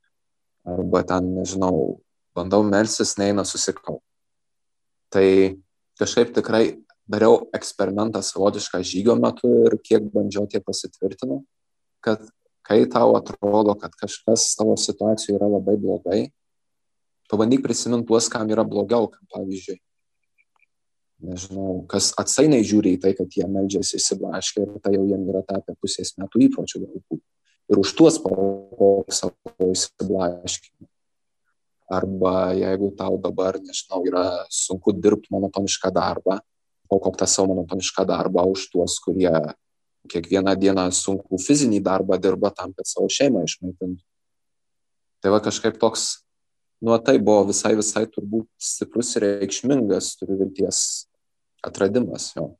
Arba 0.68 1.02
ten, 1.08 1.32
nežinau, 1.38 2.00
bandau 2.36 2.62
melsis, 2.66 3.16
neina 3.20 3.46
susikau. 3.48 4.02
Tai 5.14 5.28
kažkaip 5.98 6.34
tikrai 6.36 6.64
dariau 7.08 7.46
eksperimentą 7.56 8.20
savotišką 8.22 8.82
žygio 8.84 9.16
metu 9.18 9.48
ir 9.66 9.78
kiek 9.84 10.10
bandžiau, 10.12 10.44
tiek 10.50 10.64
pasitvirtinau, 10.66 11.40
kad 12.04 12.26
kai 12.68 12.82
tau 12.92 13.16
atrodo, 13.16 13.74
kad 13.80 13.94
kažkas 13.96 14.52
tavo 14.58 14.76
situacijoje 14.76 15.38
yra 15.38 15.48
labai 15.48 15.76
blogai, 15.80 16.20
pabandyk 17.32 17.62
prisiminti 17.64 18.08
tuos, 18.08 18.28
kam 18.32 18.50
yra 18.52 18.64
blogiau, 18.68 19.08
kaip 19.12 19.24
pavyzdžiui, 19.32 19.78
nežinau, 21.24 21.82
kas 21.90 22.12
atsainiai 22.20 22.66
žiūri 22.66 22.94
į 22.96 23.00
tai, 23.02 23.14
kad 23.18 23.32
jie 23.34 23.46
meldžiasi 23.48 23.98
įsiblaškę 23.98 24.64
ir 24.64 24.76
tai 24.84 24.94
jau 24.96 25.06
jiem 25.08 25.24
yra 25.32 25.42
tapę 25.46 25.74
pusės 25.80 26.14
metų 26.20 26.44
įpročių 26.48 26.84
galbūt. 26.84 27.22
Ir 27.68 27.80
už 27.82 27.92
tuos 27.98 28.20
pavokok 28.24 29.12
savo 29.12 29.72
įsiblaškimą. 29.72 30.88
Arba 31.88 32.52
jeigu 32.52 32.90
tau 32.96 33.16
dabar, 33.20 33.56
nežinau, 33.64 34.02
yra 34.04 34.24
sunku 34.52 34.92
dirbti 34.92 35.32
monotonišką 35.32 35.90
darbą, 35.96 36.36
aukok 36.92 37.16
tą 37.20 37.28
savo 37.28 37.54
monotonišką 37.54 38.04
darbą 38.08 38.44
už 38.52 38.68
tuos, 38.72 38.98
kurie 39.04 39.32
kiekvieną 40.12 40.54
dieną 40.60 40.88
sunku 40.94 41.40
fizinį 41.42 41.80
darbą 41.84 42.18
dirba 42.22 42.52
tam, 42.54 42.72
kad 42.76 42.88
savo 42.88 43.08
šeimą 43.12 43.44
išmaitintų. 43.48 44.02
Tai 45.22 45.34
va 45.34 45.40
kažkaip 45.42 45.80
toks, 45.82 46.06
nu 46.84 46.94
tai 47.02 47.18
buvo 47.18 47.48
visai, 47.50 47.74
visai 47.78 48.06
turbūt 48.06 48.46
stiprus 48.62 49.16
ir 49.18 49.26
reikšmingas, 49.26 50.14
turiu 50.20 50.38
vilties, 50.44 50.80
atradimas 51.66 52.30
jo 52.36 52.52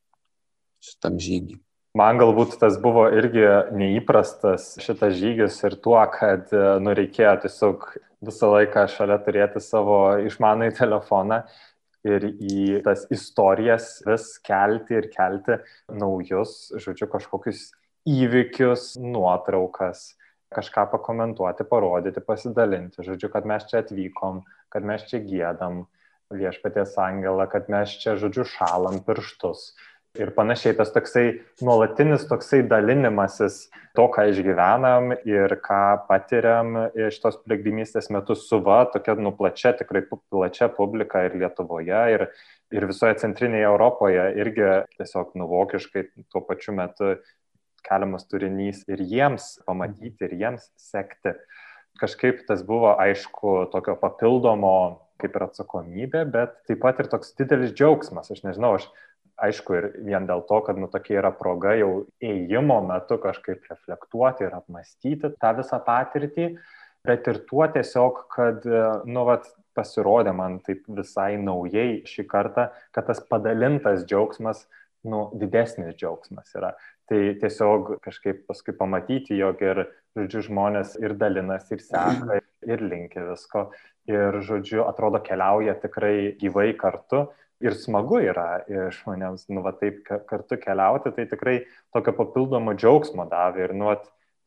šitam 0.82 1.18
žygiui. 1.22 1.60
Man 1.98 2.18
galbūt 2.20 2.58
tas 2.60 2.76
buvo 2.78 3.06
irgi 3.10 3.46
neįprastas 3.74 4.74
šitas 4.82 5.16
žygis 5.18 5.56
ir 5.64 5.78
tuo, 5.82 5.98
kad 6.12 6.50
nu, 6.82 6.92
reikėjo 6.94 7.32
tiesiog 7.46 7.88
visą 8.28 8.50
laiką 8.52 8.84
šalia 8.92 9.16
turėti 9.24 9.62
savo 9.62 10.18
išmanai 10.26 10.68
telefoną 10.76 11.40
ir 12.06 12.28
į 12.30 12.80
tas 12.84 13.04
istorijas 13.14 13.98
vis 14.06 14.30
kelti 14.44 14.98
ir 14.98 15.08
kelti 15.14 15.58
naujus, 15.90 16.70
žodžiu, 16.78 17.08
kažkokius 17.10 17.68
įvykius, 18.08 18.94
nuotraukas, 19.02 20.14
kažką 20.54 20.86
pakomentuoti, 20.94 21.66
parodyti, 21.68 22.22
pasidalinti. 22.24 23.04
Žodžiu, 23.04 23.30
kad 23.32 23.48
mes 23.48 23.66
čia 23.68 23.82
atvykom, 23.82 24.42
kad 24.72 24.86
mes 24.86 25.04
čia 25.10 25.20
gėdam 25.24 25.84
viešpaties 26.32 26.96
angelą, 27.00 27.48
kad 27.50 27.68
mes 27.72 27.92
čia, 28.00 28.16
žodžiu, 28.20 28.46
šalam 28.48 29.00
pirštus. 29.04 29.72
Ir 30.18 30.32
panašiai 30.34 30.74
tas 30.74 30.90
toksai 30.90 31.24
nuolatinis 31.62 32.24
toksai 32.26 32.64
dalinimasis 32.66 33.68
to, 33.94 34.08
ką 34.10 34.24
išgyvenam 34.32 35.12
ir 35.14 35.54
ką 35.62 35.82
patiriam 36.08 36.74
iš 37.06 37.20
tos 37.22 37.38
piligrimystės 37.44 38.10
metu 38.14 38.34
su 38.38 38.58
va, 38.66 38.80
tokia 38.90 39.14
nuplačia, 39.18 39.76
tikrai 39.78 40.02
plačia 40.10 40.70
publika 40.74 41.22
ir 41.26 41.38
Lietuvoje, 41.38 42.02
ir, 42.16 42.26
ir 42.74 42.88
visoje 42.90 43.14
centrinėje 43.22 43.70
Europoje 43.70 44.26
irgi 44.42 44.68
tiesiog 44.98 45.36
nuvokiškai 45.38 46.08
tuo 46.32 46.42
pačiu 46.50 46.74
metu 46.74 47.14
keliamas 47.86 48.26
turinys 48.26 48.82
ir 48.90 49.02
jiems 49.02 49.56
pamatyti, 49.66 50.26
ir 50.26 50.34
jiems 50.42 50.70
sekti. 50.82 51.36
Kažkaip 51.98 52.42
tas 52.46 52.62
buvo, 52.66 52.92
aišku, 52.98 53.68
tokio 53.72 53.94
papildomo 53.98 54.74
kaip 55.18 55.34
ir 55.34 55.44
atsakomybė, 55.48 56.22
bet 56.30 56.54
taip 56.68 56.82
pat 56.82 57.00
ir 57.02 57.08
toks 57.10 57.34
didelis 57.38 57.72
džiaugsmas. 57.74 58.30
Aš 58.30 58.44
nežinau, 58.44 58.76
aš 58.78 58.86
aišku 59.44 59.76
ir 59.78 59.86
vien 60.06 60.26
dėl 60.28 60.42
to, 60.48 60.60
kad 60.66 60.78
nu, 60.80 60.88
tokia 60.90 61.20
yra 61.20 61.30
proga 61.34 61.76
jau 61.78 61.92
ėjimo 62.24 62.80
metu 62.88 63.20
kažkaip 63.22 63.66
reflektuoti 63.70 64.46
ir 64.46 64.56
apmastyti 64.58 65.32
tą 65.38 65.54
visą 65.60 65.78
patirtį, 65.86 66.50
bet 67.06 67.30
ir 67.30 67.40
tuo 67.48 67.68
tiesiog, 67.72 68.24
kad, 68.34 68.66
nu, 69.06 69.24
vat, 69.28 69.48
pasirodė 69.78 70.34
man 70.34 70.58
taip 70.66 70.86
visai 70.90 71.36
naujai 71.38 72.02
šį 72.08 72.26
kartą, 72.30 72.68
kad 72.94 73.06
tas 73.06 73.20
padalintas 73.30 74.04
džiaugsmas, 74.08 74.64
nu, 75.08 75.28
didesnis 75.38 75.94
džiaugsmas 75.98 76.54
yra. 76.58 76.72
Tai 77.08 77.20
tiesiog 77.40 77.94
kažkaip 78.04 78.42
paskui 78.50 78.74
pamatyti, 78.76 79.38
jog 79.38 79.62
ir, 79.64 79.84
žodžiu, 80.18 80.42
žmonės 80.50 80.96
ir 81.00 81.14
dalinasi, 81.20 81.76
ir 81.76 81.84
seka, 81.84 82.40
ir 82.68 82.84
linkia 82.84 83.28
visko. 83.30 83.68
Ir, 84.08 84.40
žodžiu, 84.44 84.82
atrodo, 84.88 85.20
keliauja 85.24 85.76
tikrai 85.80 86.34
gyvai 86.40 86.72
kartu. 86.80 87.28
Ir 87.64 87.74
smagu 87.74 88.20
yra 88.22 88.62
žmonėms, 88.68 89.48
nu, 89.50 89.64
va 89.64 89.72
taip 89.74 90.04
kartu 90.06 90.60
keliauti, 90.62 91.10
tai 91.16 91.24
tikrai 91.26 91.56
tokio 91.94 92.14
papildomo 92.14 92.76
džiaugsmo 92.78 93.26
davė. 93.30 93.64
Ir, 93.66 93.74
nu, 93.74 93.88
va, 93.90 93.96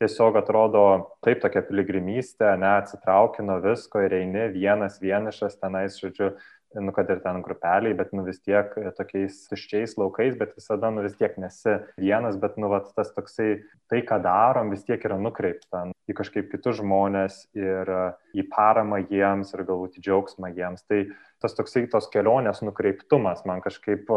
tiesiog 0.02 0.40
atrodo 0.40 0.84
taip 1.26 1.44
tokia 1.44 1.62
piligrimystė, 1.68 2.56
ne, 2.62 2.72
atsitrauki 2.82 3.44
nuo 3.46 3.60
visko 3.62 4.02
ir 4.06 4.16
eini 4.22 4.48
vienas, 4.56 4.98
vienišas 5.04 5.60
tenais, 5.62 6.00
žodžiu, 6.02 6.32
nu, 6.80 6.92
kad 6.96 7.10
ir 7.12 7.20
ten 7.24 7.42
grupeliai, 7.44 7.94
bet 7.98 8.14
nu 8.16 8.24
vis 8.24 8.40
tiek 8.44 8.72
tokiais 8.98 9.42
tuščiais 9.52 9.98
laukais, 10.00 10.38
bet 10.40 10.54
visada 10.56 10.92
nu 10.94 11.04
vis 11.06 11.18
tiek 11.20 11.36
nesi 11.42 11.78
vienas, 12.00 12.38
bet 12.40 12.58
nu 12.62 12.70
vat, 12.72 12.88
tas 12.96 13.12
toksai, 13.16 13.64
tai 13.92 14.02
ką 14.08 14.22
darom, 14.24 14.72
vis 14.72 14.86
tiek 14.88 15.04
yra 15.08 15.18
nukreipta 15.20 15.88
į 16.10 16.16
kažkaip 16.18 16.52
kitus 16.52 16.80
žmonės 16.80 17.44
ir 17.58 17.92
į 18.38 18.48
paramą 18.52 19.02
jiems 19.04 19.54
ir 19.56 19.66
galbūt 19.68 20.00
į 20.00 20.06
džiaugsmą 20.08 20.54
jiems. 20.56 20.86
Tai 20.88 21.04
tas 21.44 21.58
toksai 21.58 21.88
tos 21.92 22.10
kelionės 22.14 22.64
nukreiptumas 22.66 23.44
man 23.50 23.64
kažkaip, 23.64 24.08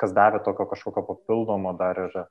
kas 0.00 0.16
davė 0.16 0.42
tokio 0.44 0.66
kažkokio 0.70 1.06
papildomo 1.06 1.74
dar 1.78 2.06
ir 2.08 2.26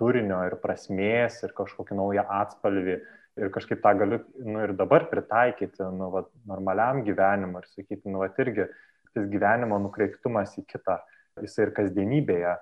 turinio 0.00 0.40
ir 0.48 0.56
prasmės 0.62 1.42
ir 1.44 1.52
kažkokį 1.56 1.96
naują 1.98 2.24
atspalvį 2.40 3.00
ir 3.40 3.50
kažkaip 3.54 3.80
tą 3.82 3.94
galiu 3.98 4.20
nu, 4.44 4.60
ir 4.64 4.74
dabar 4.76 5.06
pritaikyti 5.10 5.88
nu, 5.96 6.10
va, 6.14 6.24
normaliam 6.48 7.02
gyvenimui 7.06 7.62
ir 7.62 7.68
sakyti, 7.72 8.10
nu, 8.10 8.20
va, 8.22 8.30
irgi 8.42 8.68
tas 9.14 9.26
gyvenimo 9.30 9.78
nukreiptumas 9.82 10.54
į 10.60 10.66
kitą, 10.70 11.00
jisai 11.42 11.66
ir 11.66 11.74
kasdienybėje 11.78 12.54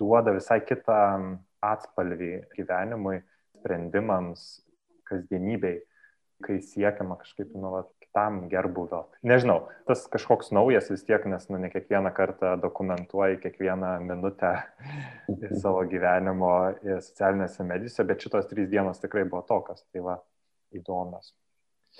duoda 0.00 0.32
visai 0.36 0.60
kitą 0.64 1.00
atspalvį 1.66 2.32
gyvenimui, 2.54 3.20
sprendimams, 3.60 4.44
kasdienybei, 5.10 5.80
kai 6.46 6.60
siekiama 6.64 7.18
kažkaip, 7.20 7.50
nu, 7.58 7.74
va, 7.74 7.82
kitam 8.10 8.48
gerbuvio. 8.50 9.06
Nežinau, 9.22 9.68
tas 9.86 10.06
kažkoks 10.10 10.50
naujas 10.50 10.90
vis 10.90 11.04
tiek, 11.06 11.22
nes, 11.26 11.46
nu, 11.48 11.58
ne 11.58 11.70
kiekvieną 11.70 12.12
kartą 12.12 12.56
dokumentuoji 12.60 13.38
kiekvieną 13.38 14.00
minutę 14.02 14.62
savo 15.62 15.84
gyvenimo 15.86 16.74
socialinėse 16.82 17.64
medijose, 17.64 18.04
bet 18.04 18.20
šitos 18.20 18.48
trys 18.50 18.68
dienos 18.68 19.00
tikrai 19.00 19.24
buvo 19.24 19.42
tokios, 19.46 19.84
tai 19.92 20.02
va, 20.02 20.18
įdomios. 20.74 21.32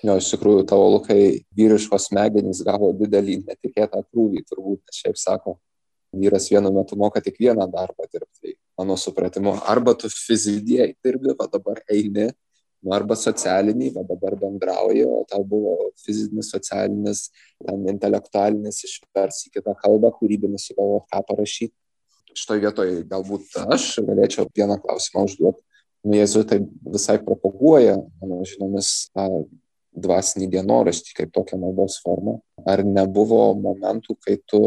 Jo, 0.02 0.16
iš 0.18 0.30
tikrųjų, 0.34 0.66
tavo 0.70 0.90
lukai 0.96 1.42
vyriškos 1.58 2.10
smegenys 2.10 2.62
gavo 2.66 2.92
didelį 2.94 3.42
netikėtą 3.46 4.02
krūvį, 4.10 4.44
turbūt, 4.50 4.82
nes 4.86 5.00
šiaip 5.02 5.18
sako, 5.18 5.58
vyras 6.14 6.50
vienu 6.50 6.72
metu 6.74 6.98
moka 6.98 7.22
tik 7.22 7.38
vieną 7.38 7.66
darbą 7.70 8.06
dirbti. 8.10 8.56
Mano 8.78 8.96
supratimu, 8.96 9.58
arba 9.68 9.94
tu 9.98 10.08
fizidėjai 10.10 10.94
dirbi, 11.04 11.34
va 11.38 11.46
dabar 11.50 11.82
eini, 11.90 12.30
nu, 12.82 12.92
arba 12.96 13.16
socialiniai, 13.18 13.92
va 13.94 14.04
dabar 14.08 14.36
bendrauji, 14.40 15.04
o 15.04 15.22
tau 15.28 15.44
buvo 15.46 15.76
fizinis, 16.00 16.50
socialinis, 16.54 17.26
ten 17.60 17.86
intelektualinis 17.92 18.82
išvers 18.88 19.44
į 19.48 19.54
kitą 19.58 19.76
kalbą, 19.82 20.12
kūrybinis 20.16 20.70
sugalvoti, 20.70 21.10
ką 21.12 21.22
parašyti. 21.28 21.74
Šitoje 22.30 22.62
vietoje 22.62 23.00
galbūt 23.10 23.58
aš 23.74 23.96
galėčiau 24.06 24.46
vieną 24.56 24.78
klausimą 24.80 25.26
užduoti. 25.26 25.64
Nu, 26.06 26.14
Jėzuitai 26.16 26.62
visai 26.94 27.18
propaguoja, 27.20 27.98
mano 28.22 28.40
žinomis, 28.48 29.10
tą 29.12 29.26
dvasinį 30.00 30.46
dienoraštį 30.54 31.16
kaip 31.18 31.32
tokią 31.34 31.58
maldos 31.60 31.98
formą. 32.04 32.38
Ar 32.68 32.82
nebuvo 32.86 33.50
momentų, 33.58 34.16
kai 34.24 34.38
tu, 34.48 34.60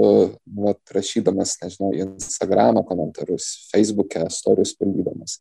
nu, 0.46 0.74
rašydamas, 0.94 1.56
nežinau, 1.64 1.94
Instagramą 1.96 2.84
komentarus, 2.88 3.48
Facebook'e, 3.72 4.26
storius 4.34 4.76
pildydamas, 4.78 5.40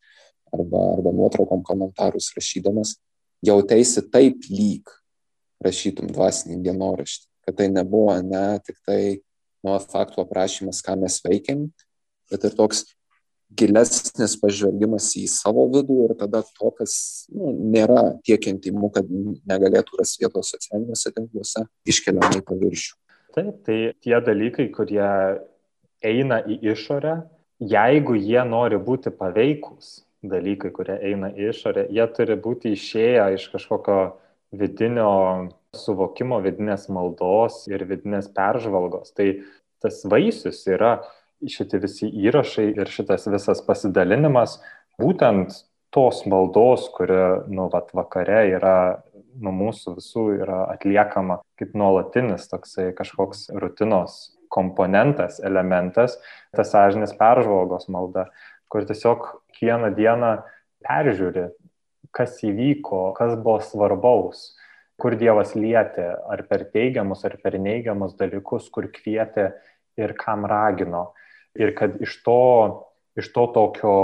arba, 0.52 0.82
arba 0.96 1.12
nuotraukom 1.16 1.64
komentarus 1.66 2.32
rašydamas, 2.36 2.96
jautėsi 3.44 4.04
taip 4.12 4.46
lyg 4.50 4.90
rašytum 5.62 6.10
dvasinį 6.12 6.62
dienoraštį, 6.66 7.28
kad 7.46 7.58
tai 7.58 7.68
nebuvo 7.72 8.14
ne 8.24 8.46
tik 8.66 8.78
tai 8.86 9.02
nuo 9.62 9.78
faktų 9.78 10.24
aprašymas, 10.24 10.82
ką 10.84 10.96
mes 11.00 11.20
veikiam, 11.24 11.68
bet 12.30 12.44
ir 12.48 12.56
toks 12.58 12.84
gilesnis 13.58 14.34
pažvelgimas 14.40 15.10
į 15.20 15.26
savo 15.30 15.66
vidų 15.72 15.98
ir 16.06 16.14
tada 16.18 16.42
to, 16.46 16.70
kas 16.78 16.94
nu, 17.32 17.52
nėra 17.74 18.14
tiek 18.26 18.48
intimu, 18.48 18.90
kad 18.94 19.08
negalėtų 19.08 20.00
rasti 20.00 20.24
vietos 20.24 20.52
socialiniuose 20.54 21.12
tinkluose, 21.12 21.66
iškeliama 21.88 22.40
į 22.40 22.44
paviršių. 22.48 22.94
Taip, 23.32 23.52
tai 23.66 23.76
tie 24.04 24.16
dalykai, 24.24 24.68
kurie 24.72 25.04
eina 26.04 26.40
į 26.44 26.58
išorę, 26.72 27.20
jeigu 27.62 28.16
jie 28.18 28.42
nori 28.48 28.80
būti 28.82 29.12
paveikus, 29.16 30.02
dalykai, 30.22 30.70
kurie 30.74 30.98
eina 31.10 31.32
į 31.34 31.50
išorę, 31.52 31.86
jie 31.90 32.06
turi 32.16 32.36
būti 32.38 32.74
išėję 32.76 33.26
iš 33.36 33.48
kažkokio 33.54 33.98
vidinio 34.52 35.10
suvokimo, 35.76 36.38
vidinės 36.44 36.88
maldos 36.92 37.64
ir 37.70 37.84
vidinės 37.88 38.28
peržvalgos. 38.36 39.14
Tai 39.16 39.28
tas 39.82 40.02
vaisius 40.06 40.62
yra 40.70 40.98
šitie 41.42 41.80
visi 41.82 42.08
įrašai 42.22 42.68
ir 42.76 42.90
šitas 42.90 43.26
visas 43.32 43.62
pasidalinimas 43.66 44.60
būtent 45.00 45.56
tos 45.92 46.22
maldos, 46.28 46.86
kuri, 46.94 47.18
nu, 47.52 47.66
vat, 47.72 47.90
vakare 47.96 48.44
yra, 48.54 48.76
nu, 49.42 49.52
mūsų 49.52 49.96
visų 49.98 50.26
yra 50.38 50.62
atliekama 50.72 51.40
kaip 51.60 51.74
nuolatinis 51.76 52.48
toksai 52.48 52.92
kažkoks 52.96 53.50
rutinos 53.60 54.32
komponentas, 54.52 55.38
elementas, 55.44 56.18
tas 56.56 56.72
sąžinės 56.72 57.14
peržvalgos 57.16 57.88
malda, 57.92 58.26
kur 58.72 58.86
tiesiog 58.88 59.28
kiekvieną 59.52 59.92
dieną 59.98 60.32
peržiūri, 60.82 61.50
kas 62.12 62.38
įvyko, 62.44 63.12
kas 63.16 63.36
buvo 63.40 63.60
svarbaus, 63.64 64.52
kur 65.00 65.16
Dievas 65.18 65.54
lietė, 65.58 66.08
ar 66.30 66.44
per 66.48 66.66
teigiamus, 66.72 67.24
ar 67.28 67.36
per 67.42 67.58
neigiamus 67.60 68.16
dalykus, 68.18 68.68
kur 68.72 68.88
kvietė 68.92 69.52
ir 70.00 70.14
kam 70.18 70.46
ragino. 70.48 71.12
Ir 71.58 71.74
kad 71.76 71.98
iš 72.00 72.16
to, 72.24 72.40
iš 73.18 73.28
to 73.34 73.46
tokio 73.52 73.94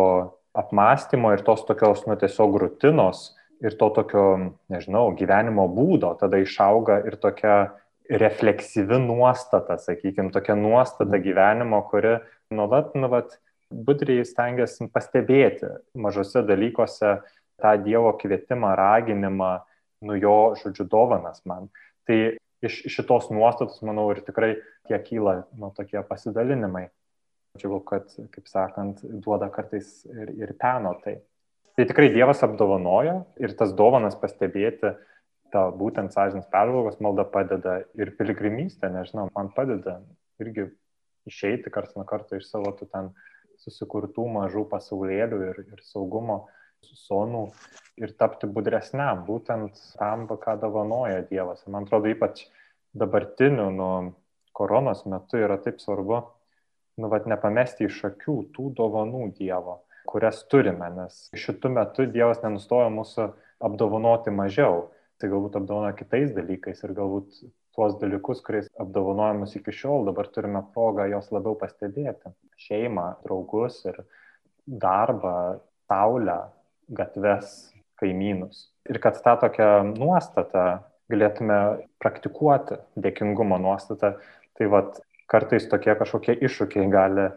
apmąstymo 0.58 1.32
ir 1.32 1.44
tos 1.46 1.64
tokios, 1.68 2.04
nu, 2.08 2.16
tiesiog 2.18 2.56
rutinos 2.60 3.32
ir 3.64 3.74
to 3.78 3.90
tokio, 3.94 4.24
nežinau, 4.70 5.10
gyvenimo 5.18 5.66
būdo 5.72 6.12
tada 6.20 6.40
išauga 6.42 7.00
ir 7.08 7.18
tokia 7.20 7.56
refleksyvi 8.08 9.00
nuostata, 9.02 9.76
sakykime, 9.80 10.32
tokia 10.32 10.56
nuostata 10.56 11.20
gyvenimo, 11.20 11.82
kuri 11.90 12.18
nuolat, 12.54 12.94
nuolat 12.96 13.36
budriai 13.70 14.24
stengiasi 14.26 14.88
pastebėti 14.92 15.70
mažose 15.98 16.42
dalykuose 16.46 17.18
tą 17.58 17.72
Dievo 17.82 18.12
kvietimą, 18.18 18.74
raginimą, 18.78 19.52
nu 20.06 20.18
jo, 20.18 20.54
žodžiu, 20.60 20.86
dovanas 20.88 21.42
man. 21.48 21.68
Tai 22.06 22.38
iš 22.64 22.80
šitos 22.90 23.28
nuostatos, 23.34 23.80
manau, 23.86 24.08
ir 24.14 24.22
tikrai 24.26 24.54
tie 24.88 24.98
kyla 25.02 25.42
nu, 25.58 25.72
tokie 25.76 26.00
pasidalinimai. 26.06 26.88
Džiugu, 27.58 27.80
kad, 27.86 28.12
kaip 28.34 28.46
sakant, 28.50 29.02
duoda 29.02 29.48
kartais 29.50 30.04
ir, 30.06 30.30
ir 30.38 30.54
peno 30.60 30.94
tai. 31.02 31.18
Tai 31.78 31.86
tikrai 31.86 32.10
Dievas 32.14 32.42
apdovanojo 32.46 33.20
ir 33.42 33.54
tas 33.58 33.72
dovanas 33.74 34.16
pastebėti, 34.18 34.94
ta 35.52 35.68
būtent 35.74 36.12
sąžinės 36.12 36.48
peržvalgos 36.52 36.98
malda 37.02 37.24
padeda 37.24 37.78
ir 37.98 38.12
piligrimystė, 38.18 38.90
nežinau, 38.92 39.28
man 39.34 39.50
padeda 39.54 39.98
irgi 40.42 40.68
išeiti 41.28 41.72
karts 41.72 41.96
nuo 41.96 42.04
karto 42.08 42.38
iš 42.38 42.48
savo 42.50 42.72
tų 42.76 42.88
ten 42.92 43.10
susikurtų 43.64 44.26
mažų 44.36 44.64
pasaulėlių 44.70 45.42
ir, 45.50 45.60
ir 45.74 45.82
saugumo 45.86 46.44
sonų 46.86 47.48
ir 47.98 48.14
tapti 48.18 48.46
budresniam, 48.46 49.24
būtent 49.26 49.78
tam, 49.98 50.26
ką 50.28 50.56
dovanoja 50.62 51.24
Dievas. 51.30 51.64
Ir 51.66 51.74
man 51.74 51.88
atrodo, 51.88 52.10
ypač 52.12 52.44
dabartiniu, 52.94 53.68
nu, 53.74 53.90
koronos 54.56 55.04
metu 55.10 55.40
yra 55.40 55.58
taip 55.62 55.82
svarbu, 55.82 56.22
nu, 56.98 57.10
vat, 57.10 57.26
nepamesti 57.30 57.88
iš 57.88 58.00
akių 58.12 58.38
tų 58.54 58.70
dovanų 58.78 59.32
Dievo, 59.38 59.80
kurias 60.08 60.44
turime, 60.50 60.90
nes 60.94 61.26
šitų 61.34 61.74
metų 61.74 62.08
Dievas 62.14 62.42
nenustoja 62.44 62.88
mūsų 62.94 63.28
apdovanoti 63.68 64.34
mažiau, 64.34 64.88
tai 65.18 65.30
galbūt 65.32 65.58
apdovanoja 65.58 65.96
kitais 65.98 66.30
dalykais 66.34 66.84
ir 66.86 66.94
galbūt 66.94 67.42
tuos 67.76 67.96
dalykus, 68.00 68.42
kuriais 68.44 68.68
apdovanojamus 68.80 69.56
iki 69.58 69.74
šiol, 69.74 70.06
dabar 70.08 70.28
turime 70.32 70.62
progą 70.74 71.08
jos 71.10 71.30
labiau 71.34 71.56
pastebėti. 71.60 72.32
Šeimą, 72.58 73.08
draugus 73.24 73.80
ir 73.88 74.00
darbą, 74.66 75.60
saulę, 75.88 76.38
gatves, 76.88 77.58
kaimynus. 78.00 78.68
Ir 78.88 79.00
kad 79.02 79.20
tą 79.24 79.36
tokią 79.44 79.68
nuostatą 79.94 80.64
galėtume 81.08 81.58
praktikuoti, 82.02 82.78
dėkingumo 83.00 83.58
nuostatą, 83.62 84.16
tai 84.58 84.68
vad 84.72 84.98
kartais 85.30 85.68
tokie 85.68 85.94
kažkokie 85.96 86.36
iššūkiai 86.44 86.88
gali 86.92 87.28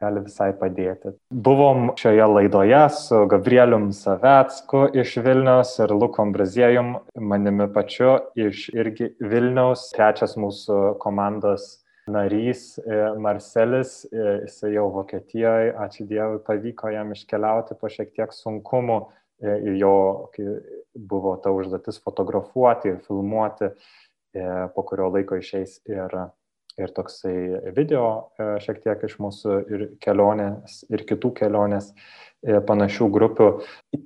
gali 0.00 0.22
visai 0.24 0.50
padėti. 0.56 1.14
Buvom 1.30 1.92
šioje 2.00 2.26
laidoje 2.30 2.80
su 2.96 3.20
Gabrielium 3.30 3.90
Savetsku 3.96 4.86
iš 4.96 5.16
Vilnius 5.24 5.76
ir 5.82 5.92
Lukom 5.94 6.32
Braziejum, 6.36 6.96
manimi 7.20 7.68
pačiu 7.74 8.16
iš 8.38 8.68
irgi 8.74 9.12
Vilniaus. 9.20 9.90
Trečias 9.94 10.36
mūsų 10.40 10.80
komandos 11.02 11.80
narys 12.10 12.78
e, 12.78 13.00
Marcelis, 13.18 14.04
e, 14.10 14.26
jisai 14.44 14.74
jau 14.74 14.88
Vokietijoje, 14.94 15.72
ačiū 15.84 16.06
Dievui, 16.10 16.42
pavyko 16.46 16.92
jam 16.94 17.12
iškeliauti 17.14 17.76
po 17.80 17.90
šiek 17.92 18.12
tiek 18.16 18.34
sunkumų 18.34 18.98
e, 19.00 19.56
ir 19.70 19.78
jo 19.80 19.94
buvo 20.94 21.36
ta 21.42 21.52
užduotis 21.54 22.00
fotografuoti 22.04 22.94
ir 22.94 23.02
filmuoti, 23.06 23.74
po 24.74 24.82
kurio 24.86 25.08
laiko 25.10 25.40
išeis 25.40 25.80
ir 25.90 26.12
ir 26.84 26.94
toksai 26.96 27.34
video 27.76 28.04
e, 28.38 28.54
šiek 28.64 28.80
tiek 28.84 29.04
iš 29.06 29.18
mūsų 29.22 29.58
ir 29.72 29.84
kelionės, 30.02 30.82
ir 30.92 31.04
kitų 31.08 31.32
kelionės 31.40 31.90
e, 31.92 32.60
panašių 32.66 33.10
grupių 33.14 33.50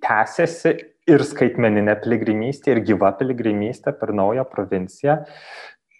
tęsiasi 0.05 0.75
ir 1.11 1.25
skaitmeninė 1.27 1.99
piligrimystė, 2.03 2.75
ir 2.75 2.83
gyva 2.89 3.13
piligrimystė 3.19 3.95
per 4.01 4.15
naują 4.17 4.47
provinciją. 4.51 5.21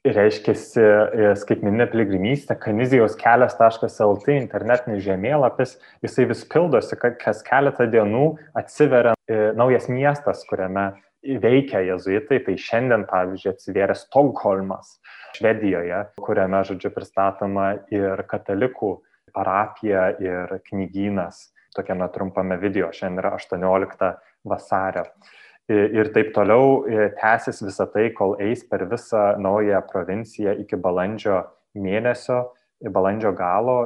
Reiškia, 0.05 0.53
e, 0.53 1.31
skaitmeninė 1.41 1.87
piligrimystė, 1.93 2.59
kanizijos 2.61 3.17
kelias.lt 3.21 4.35
internetinis 4.37 5.01
žemėlapis, 5.07 5.79
jisai 6.05 6.29
vis 6.29 6.45
pildosi, 6.51 6.99
kad 7.01 7.17
kas 7.23 7.41
keletą 7.47 7.89
dienų 7.89 8.27
atsiveria 8.61 9.15
naujas 9.57 9.89
miestas, 9.89 10.45
kuriame 10.51 10.91
veikia 11.41 11.81
jezuitai, 11.89 12.41
tai 12.45 12.55
šiandien, 12.61 13.07
pavyzdžiui, 13.09 13.53
atsivėrė 13.55 13.97
Stokholmas 13.99 14.99
Švedijoje, 15.35 16.01
kuriame, 16.21 16.61
žodžiu, 16.69 16.93
pristatoma 16.95 17.71
ir 17.93 18.23
katalikų 18.31 18.93
parapija 19.35 20.11
ir 20.23 20.59
knygynas, 20.69 21.49
tokiame 21.75 22.07
trumpame 22.15 22.59
video, 22.63 22.93
šiandien 22.95 23.25
yra 23.25 23.35
18 23.39 24.13
vasario. 24.47 25.09
Ir 25.73 26.11
taip 26.13 26.35
toliau 26.37 26.85
tęsis 27.17 27.63
visą 27.65 27.89
tai, 27.91 28.11
kol 28.13 28.37
eis 28.45 28.67
per 28.69 28.85
visą 28.91 29.33
naują 29.41 29.81
provinciją 29.89 30.53
iki 30.61 30.77
balandžio 30.77 31.41
mėnesio, 31.75 32.43
balandžio 32.93 33.33
galo, 33.33 33.79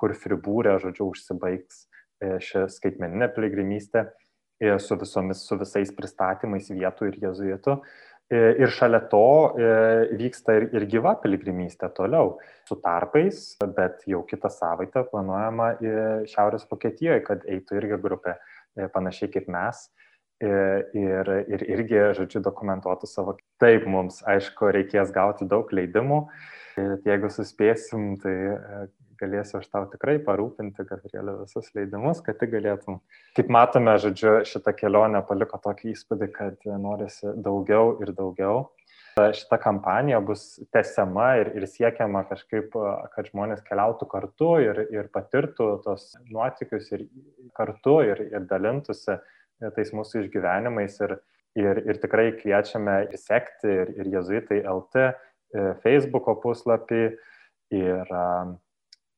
kur 0.00 0.16
Fribūrė, 0.16 0.78
žodžiu, 0.80 1.10
užsibaigs 1.12 1.84
ši 2.20 2.64
skaitmeninė 2.72 3.28
piligrimystė 3.36 4.08
su, 4.60 4.96
visomis, 5.00 5.42
su 5.46 5.58
visais 5.60 5.90
pristatymais 5.96 6.70
vietų 6.72 7.10
ir 7.10 7.18
jezuitų. 7.24 7.76
Ir 8.30 8.70
šalia 8.70 9.00
to 9.10 9.26
vyksta 10.14 10.54
ir, 10.60 10.68
ir 10.78 10.84
gyva 10.92 11.16
piligrimystė 11.18 11.88
toliau, 11.96 12.36
su 12.68 12.76
tarpais, 12.78 13.40
bet 13.74 14.04
jau 14.06 14.20
kitą 14.28 14.52
savaitę 14.54 15.02
planuojama 15.08 15.72
Šiaurės 16.30 16.68
Vokietijoje, 16.70 17.24
kad 17.26 17.42
eitų 17.50 17.80
irgi 17.80 17.98
grupė 18.04 18.36
panašiai 18.94 19.32
kaip 19.34 19.50
mes. 19.50 19.88
Ir, 20.40 21.32
ir 21.52 21.66
irgi, 21.66 21.98
žodžiu, 22.16 22.40
dokumentuotų 22.46 23.10
savo. 23.10 23.34
Taip, 23.60 23.82
mums, 23.90 24.22
aišku, 24.30 24.70
reikės 24.72 25.10
gauti 25.12 25.44
daug 25.50 25.68
leidimų. 25.74 26.22
Jeigu 27.04 27.28
suspėsim, 27.34 28.14
tai 28.22 28.36
galėsiu 29.20 29.60
aš 29.60 29.68
tau 29.70 29.86
tikrai 29.92 30.16
parūpinti, 30.24 30.84
Gabrielė, 30.88 31.36
visus 31.44 31.70
leidimus, 31.76 32.22
kad 32.24 32.40
tik 32.40 32.52
galėtum. 32.56 33.00
Kaip 33.36 33.52
matome, 33.52 33.94
žodžiu, 34.02 34.40
šitą 34.48 34.74
kelionę 34.76 35.22
paliko 35.28 35.60
tokį 35.62 35.94
įspūdį, 35.94 36.30
kad 36.34 36.68
norisi 36.80 37.34
daugiau 37.44 37.96
ir 38.02 38.14
daugiau. 38.16 38.68
Šita 39.18 39.58
kampanija 39.60 40.20
bus 40.24 40.44
tesiama 40.72 41.32
ir, 41.40 41.50
ir 41.58 41.66
siekiama 41.68 42.22
kažkaip, 42.30 42.76
kad 43.14 43.28
žmonės 43.28 43.60
keliautų 43.66 44.06
kartu 44.08 44.52
ir, 44.62 44.84
ir 44.94 45.10
patirtų 45.12 45.66
tos 45.84 46.12
nuotikius 46.30 46.92
ir 46.94 47.04
kartu 47.58 47.98
ir, 48.06 48.22
ir 48.30 48.46
dalintųsi 48.48 49.18
tais 49.76 49.92
mūsų 49.96 50.24
išgyvenimais. 50.24 51.00
Ir, 51.04 51.18
ir, 51.58 51.82
ir 51.90 52.00
tikrai 52.00 52.30
kviečiame 52.38 53.02
sekti 53.18 53.74
ir, 53.82 53.92
ir 53.98 54.10
jezuitai 54.14 54.62
LT 54.62 55.02
e, 55.02 55.12
Facebook'o 55.82 56.36
puslapį 56.42 57.02
ir 57.74 58.14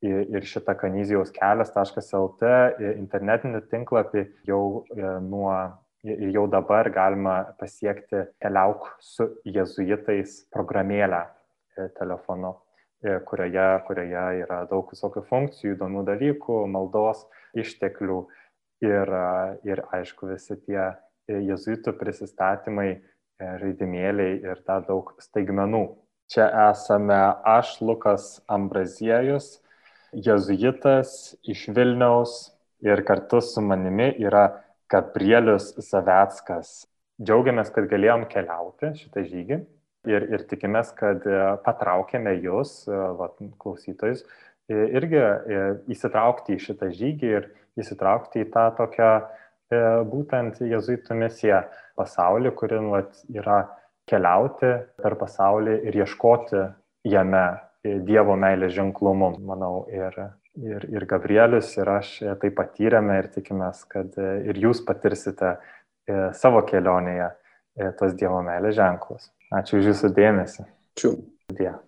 ir 0.02 0.46
šitą 0.48 0.74
kanyzijaus 0.78 1.30
kelias.lt 1.36 2.48
internetinį 2.96 3.62
tinklapį 3.70 4.24
jau 4.48 4.64
e, 4.90 5.12
nuo 5.22 5.54
ir 6.02 6.32
jau 6.34 6.48
dabar 6.50 6.90
galima 6.90 7.36
pasiekti 7.60 8.24
keliauk 8.42 8.88
su 8.98 9.28
jezuitais 9.46 10.40
programėlę 10.54 11.22
e, 11.22 11.86
telefonu, 11.98 12.56
e, 13.04 13.20
kurioje, 13.28 13.68
kurioje 13.86 14.26
yra 14.42 14.64
daug 14.70 14.90
visokių 14.90 15.22
funkcijų, 15.30 15.76
įdomių 15.76 16.04
dalykų, 16.10 16.58
maldos 16.66 17.22
išteklių 17.54 18.20
ir, 18.82 19.16
ir 19.62 19.86
aišku 19.94 20.32
visi 20.32 20.58
tie 20.66 20.90
jezuitų 21.30 21.94
prisistatymai, 22.00 22.90
žaidimėliai 23.38 24.38
ir 24.42 24.60
dar 24.66 24.82
daug 24.86 25.14
staigmenų. 25.22 25.86
Čia 26.30 26.46
esame 26.70 27.18
aš, 27.46 27.76
Lukas 27.82 28.40
Ambraziejus, 28.50 29.61
jezuitas 30.12 31.34
iš 31.48 31.68
Vilniaus 31.74 32.52
ir 32.84 33.04
kartu 33.06 33.40
su 33.40 33.62
manimi 33.64 34.12
yra 34.20 34.48
Gabrielius 34.92 35.72
Zavetskas. 35.80 36.82
Džiaugiamės, 37.22 37.70
kad 37.72 37.86
galėjom 37.90 38.26
keliauti 38.30 38.92
šitą 38.98 39.24
žygį 39.28 39.58
ir, 40.10 40.26
ir 40.34 40.46
tikimės, 40.50 40.92
kad 40.98 41.24
e, 41.28 41.42
patraukėme 41.64 42.34
jūs, 42.42 42.82
e, 42.88 43.02
vat, 43.18 43.38
klausytojus, 43.62 44.24
irgi 44.72 45.20
e, 45.20 45.60
įsitraukti 45.92 46.56
į 46.56 46.62
šitą 46.66 46.90
žygį 46.96 47.30
ir 47.30 47.48
įsitraukti 47.80 48.44
į 48.44 48.50
tą 48.54 48.68
tokią 48.78 49.12
būtent 50.10 50.58
jezuitų 50.60 51.14
misiją 51.16 51.62
pasaulį, 51.96 52.50
kuri 52.58 52.80
vat, 52.92 53.14
yra 53.32 53.62
keliauti 54.10 54.74
per 55.00 55.16
pasaulį 55.16 55.78
ir 55.88 55.96
ieškoti 56.02 56.66
jame 57.08 57.44
Dievo 57.82 58.36
meilės 58.38 58.76
ženklumu, 58.76 59.32
manau, 59.42 59.84
ir, 59.90 60.14
ir, 60.62 60.86
ir 60.86 61.06
Gabrielius, 61.10 61.72
ir 61.80 61.90
aš 61.96 62.12
tai 62.42 62.50
patyrėme 62.54 63.18
ir 63.18 63.30
tikimės, 63.34 63.82
kad 63.90 64.14
ir 64.22 64.60
jūs 64.62 64.84
patirsite 64.86 65.56
e, 65.56 65.58
savo 66.38 66.62
kelionėje 66.68 67.28
e, 67.28 67.90
tos 67.98 68.14
Dievo 68.18 68.38
meilės 68.46 68.78
ženklus. 68.78 69.32
Ačiū 69.52 69.80
už 69.82 69.90
jūsų 69.92 70.12
dėmesį. 70.14 70.68
Ačiū. 70.94 71.16
Dievo. 71.50 71.80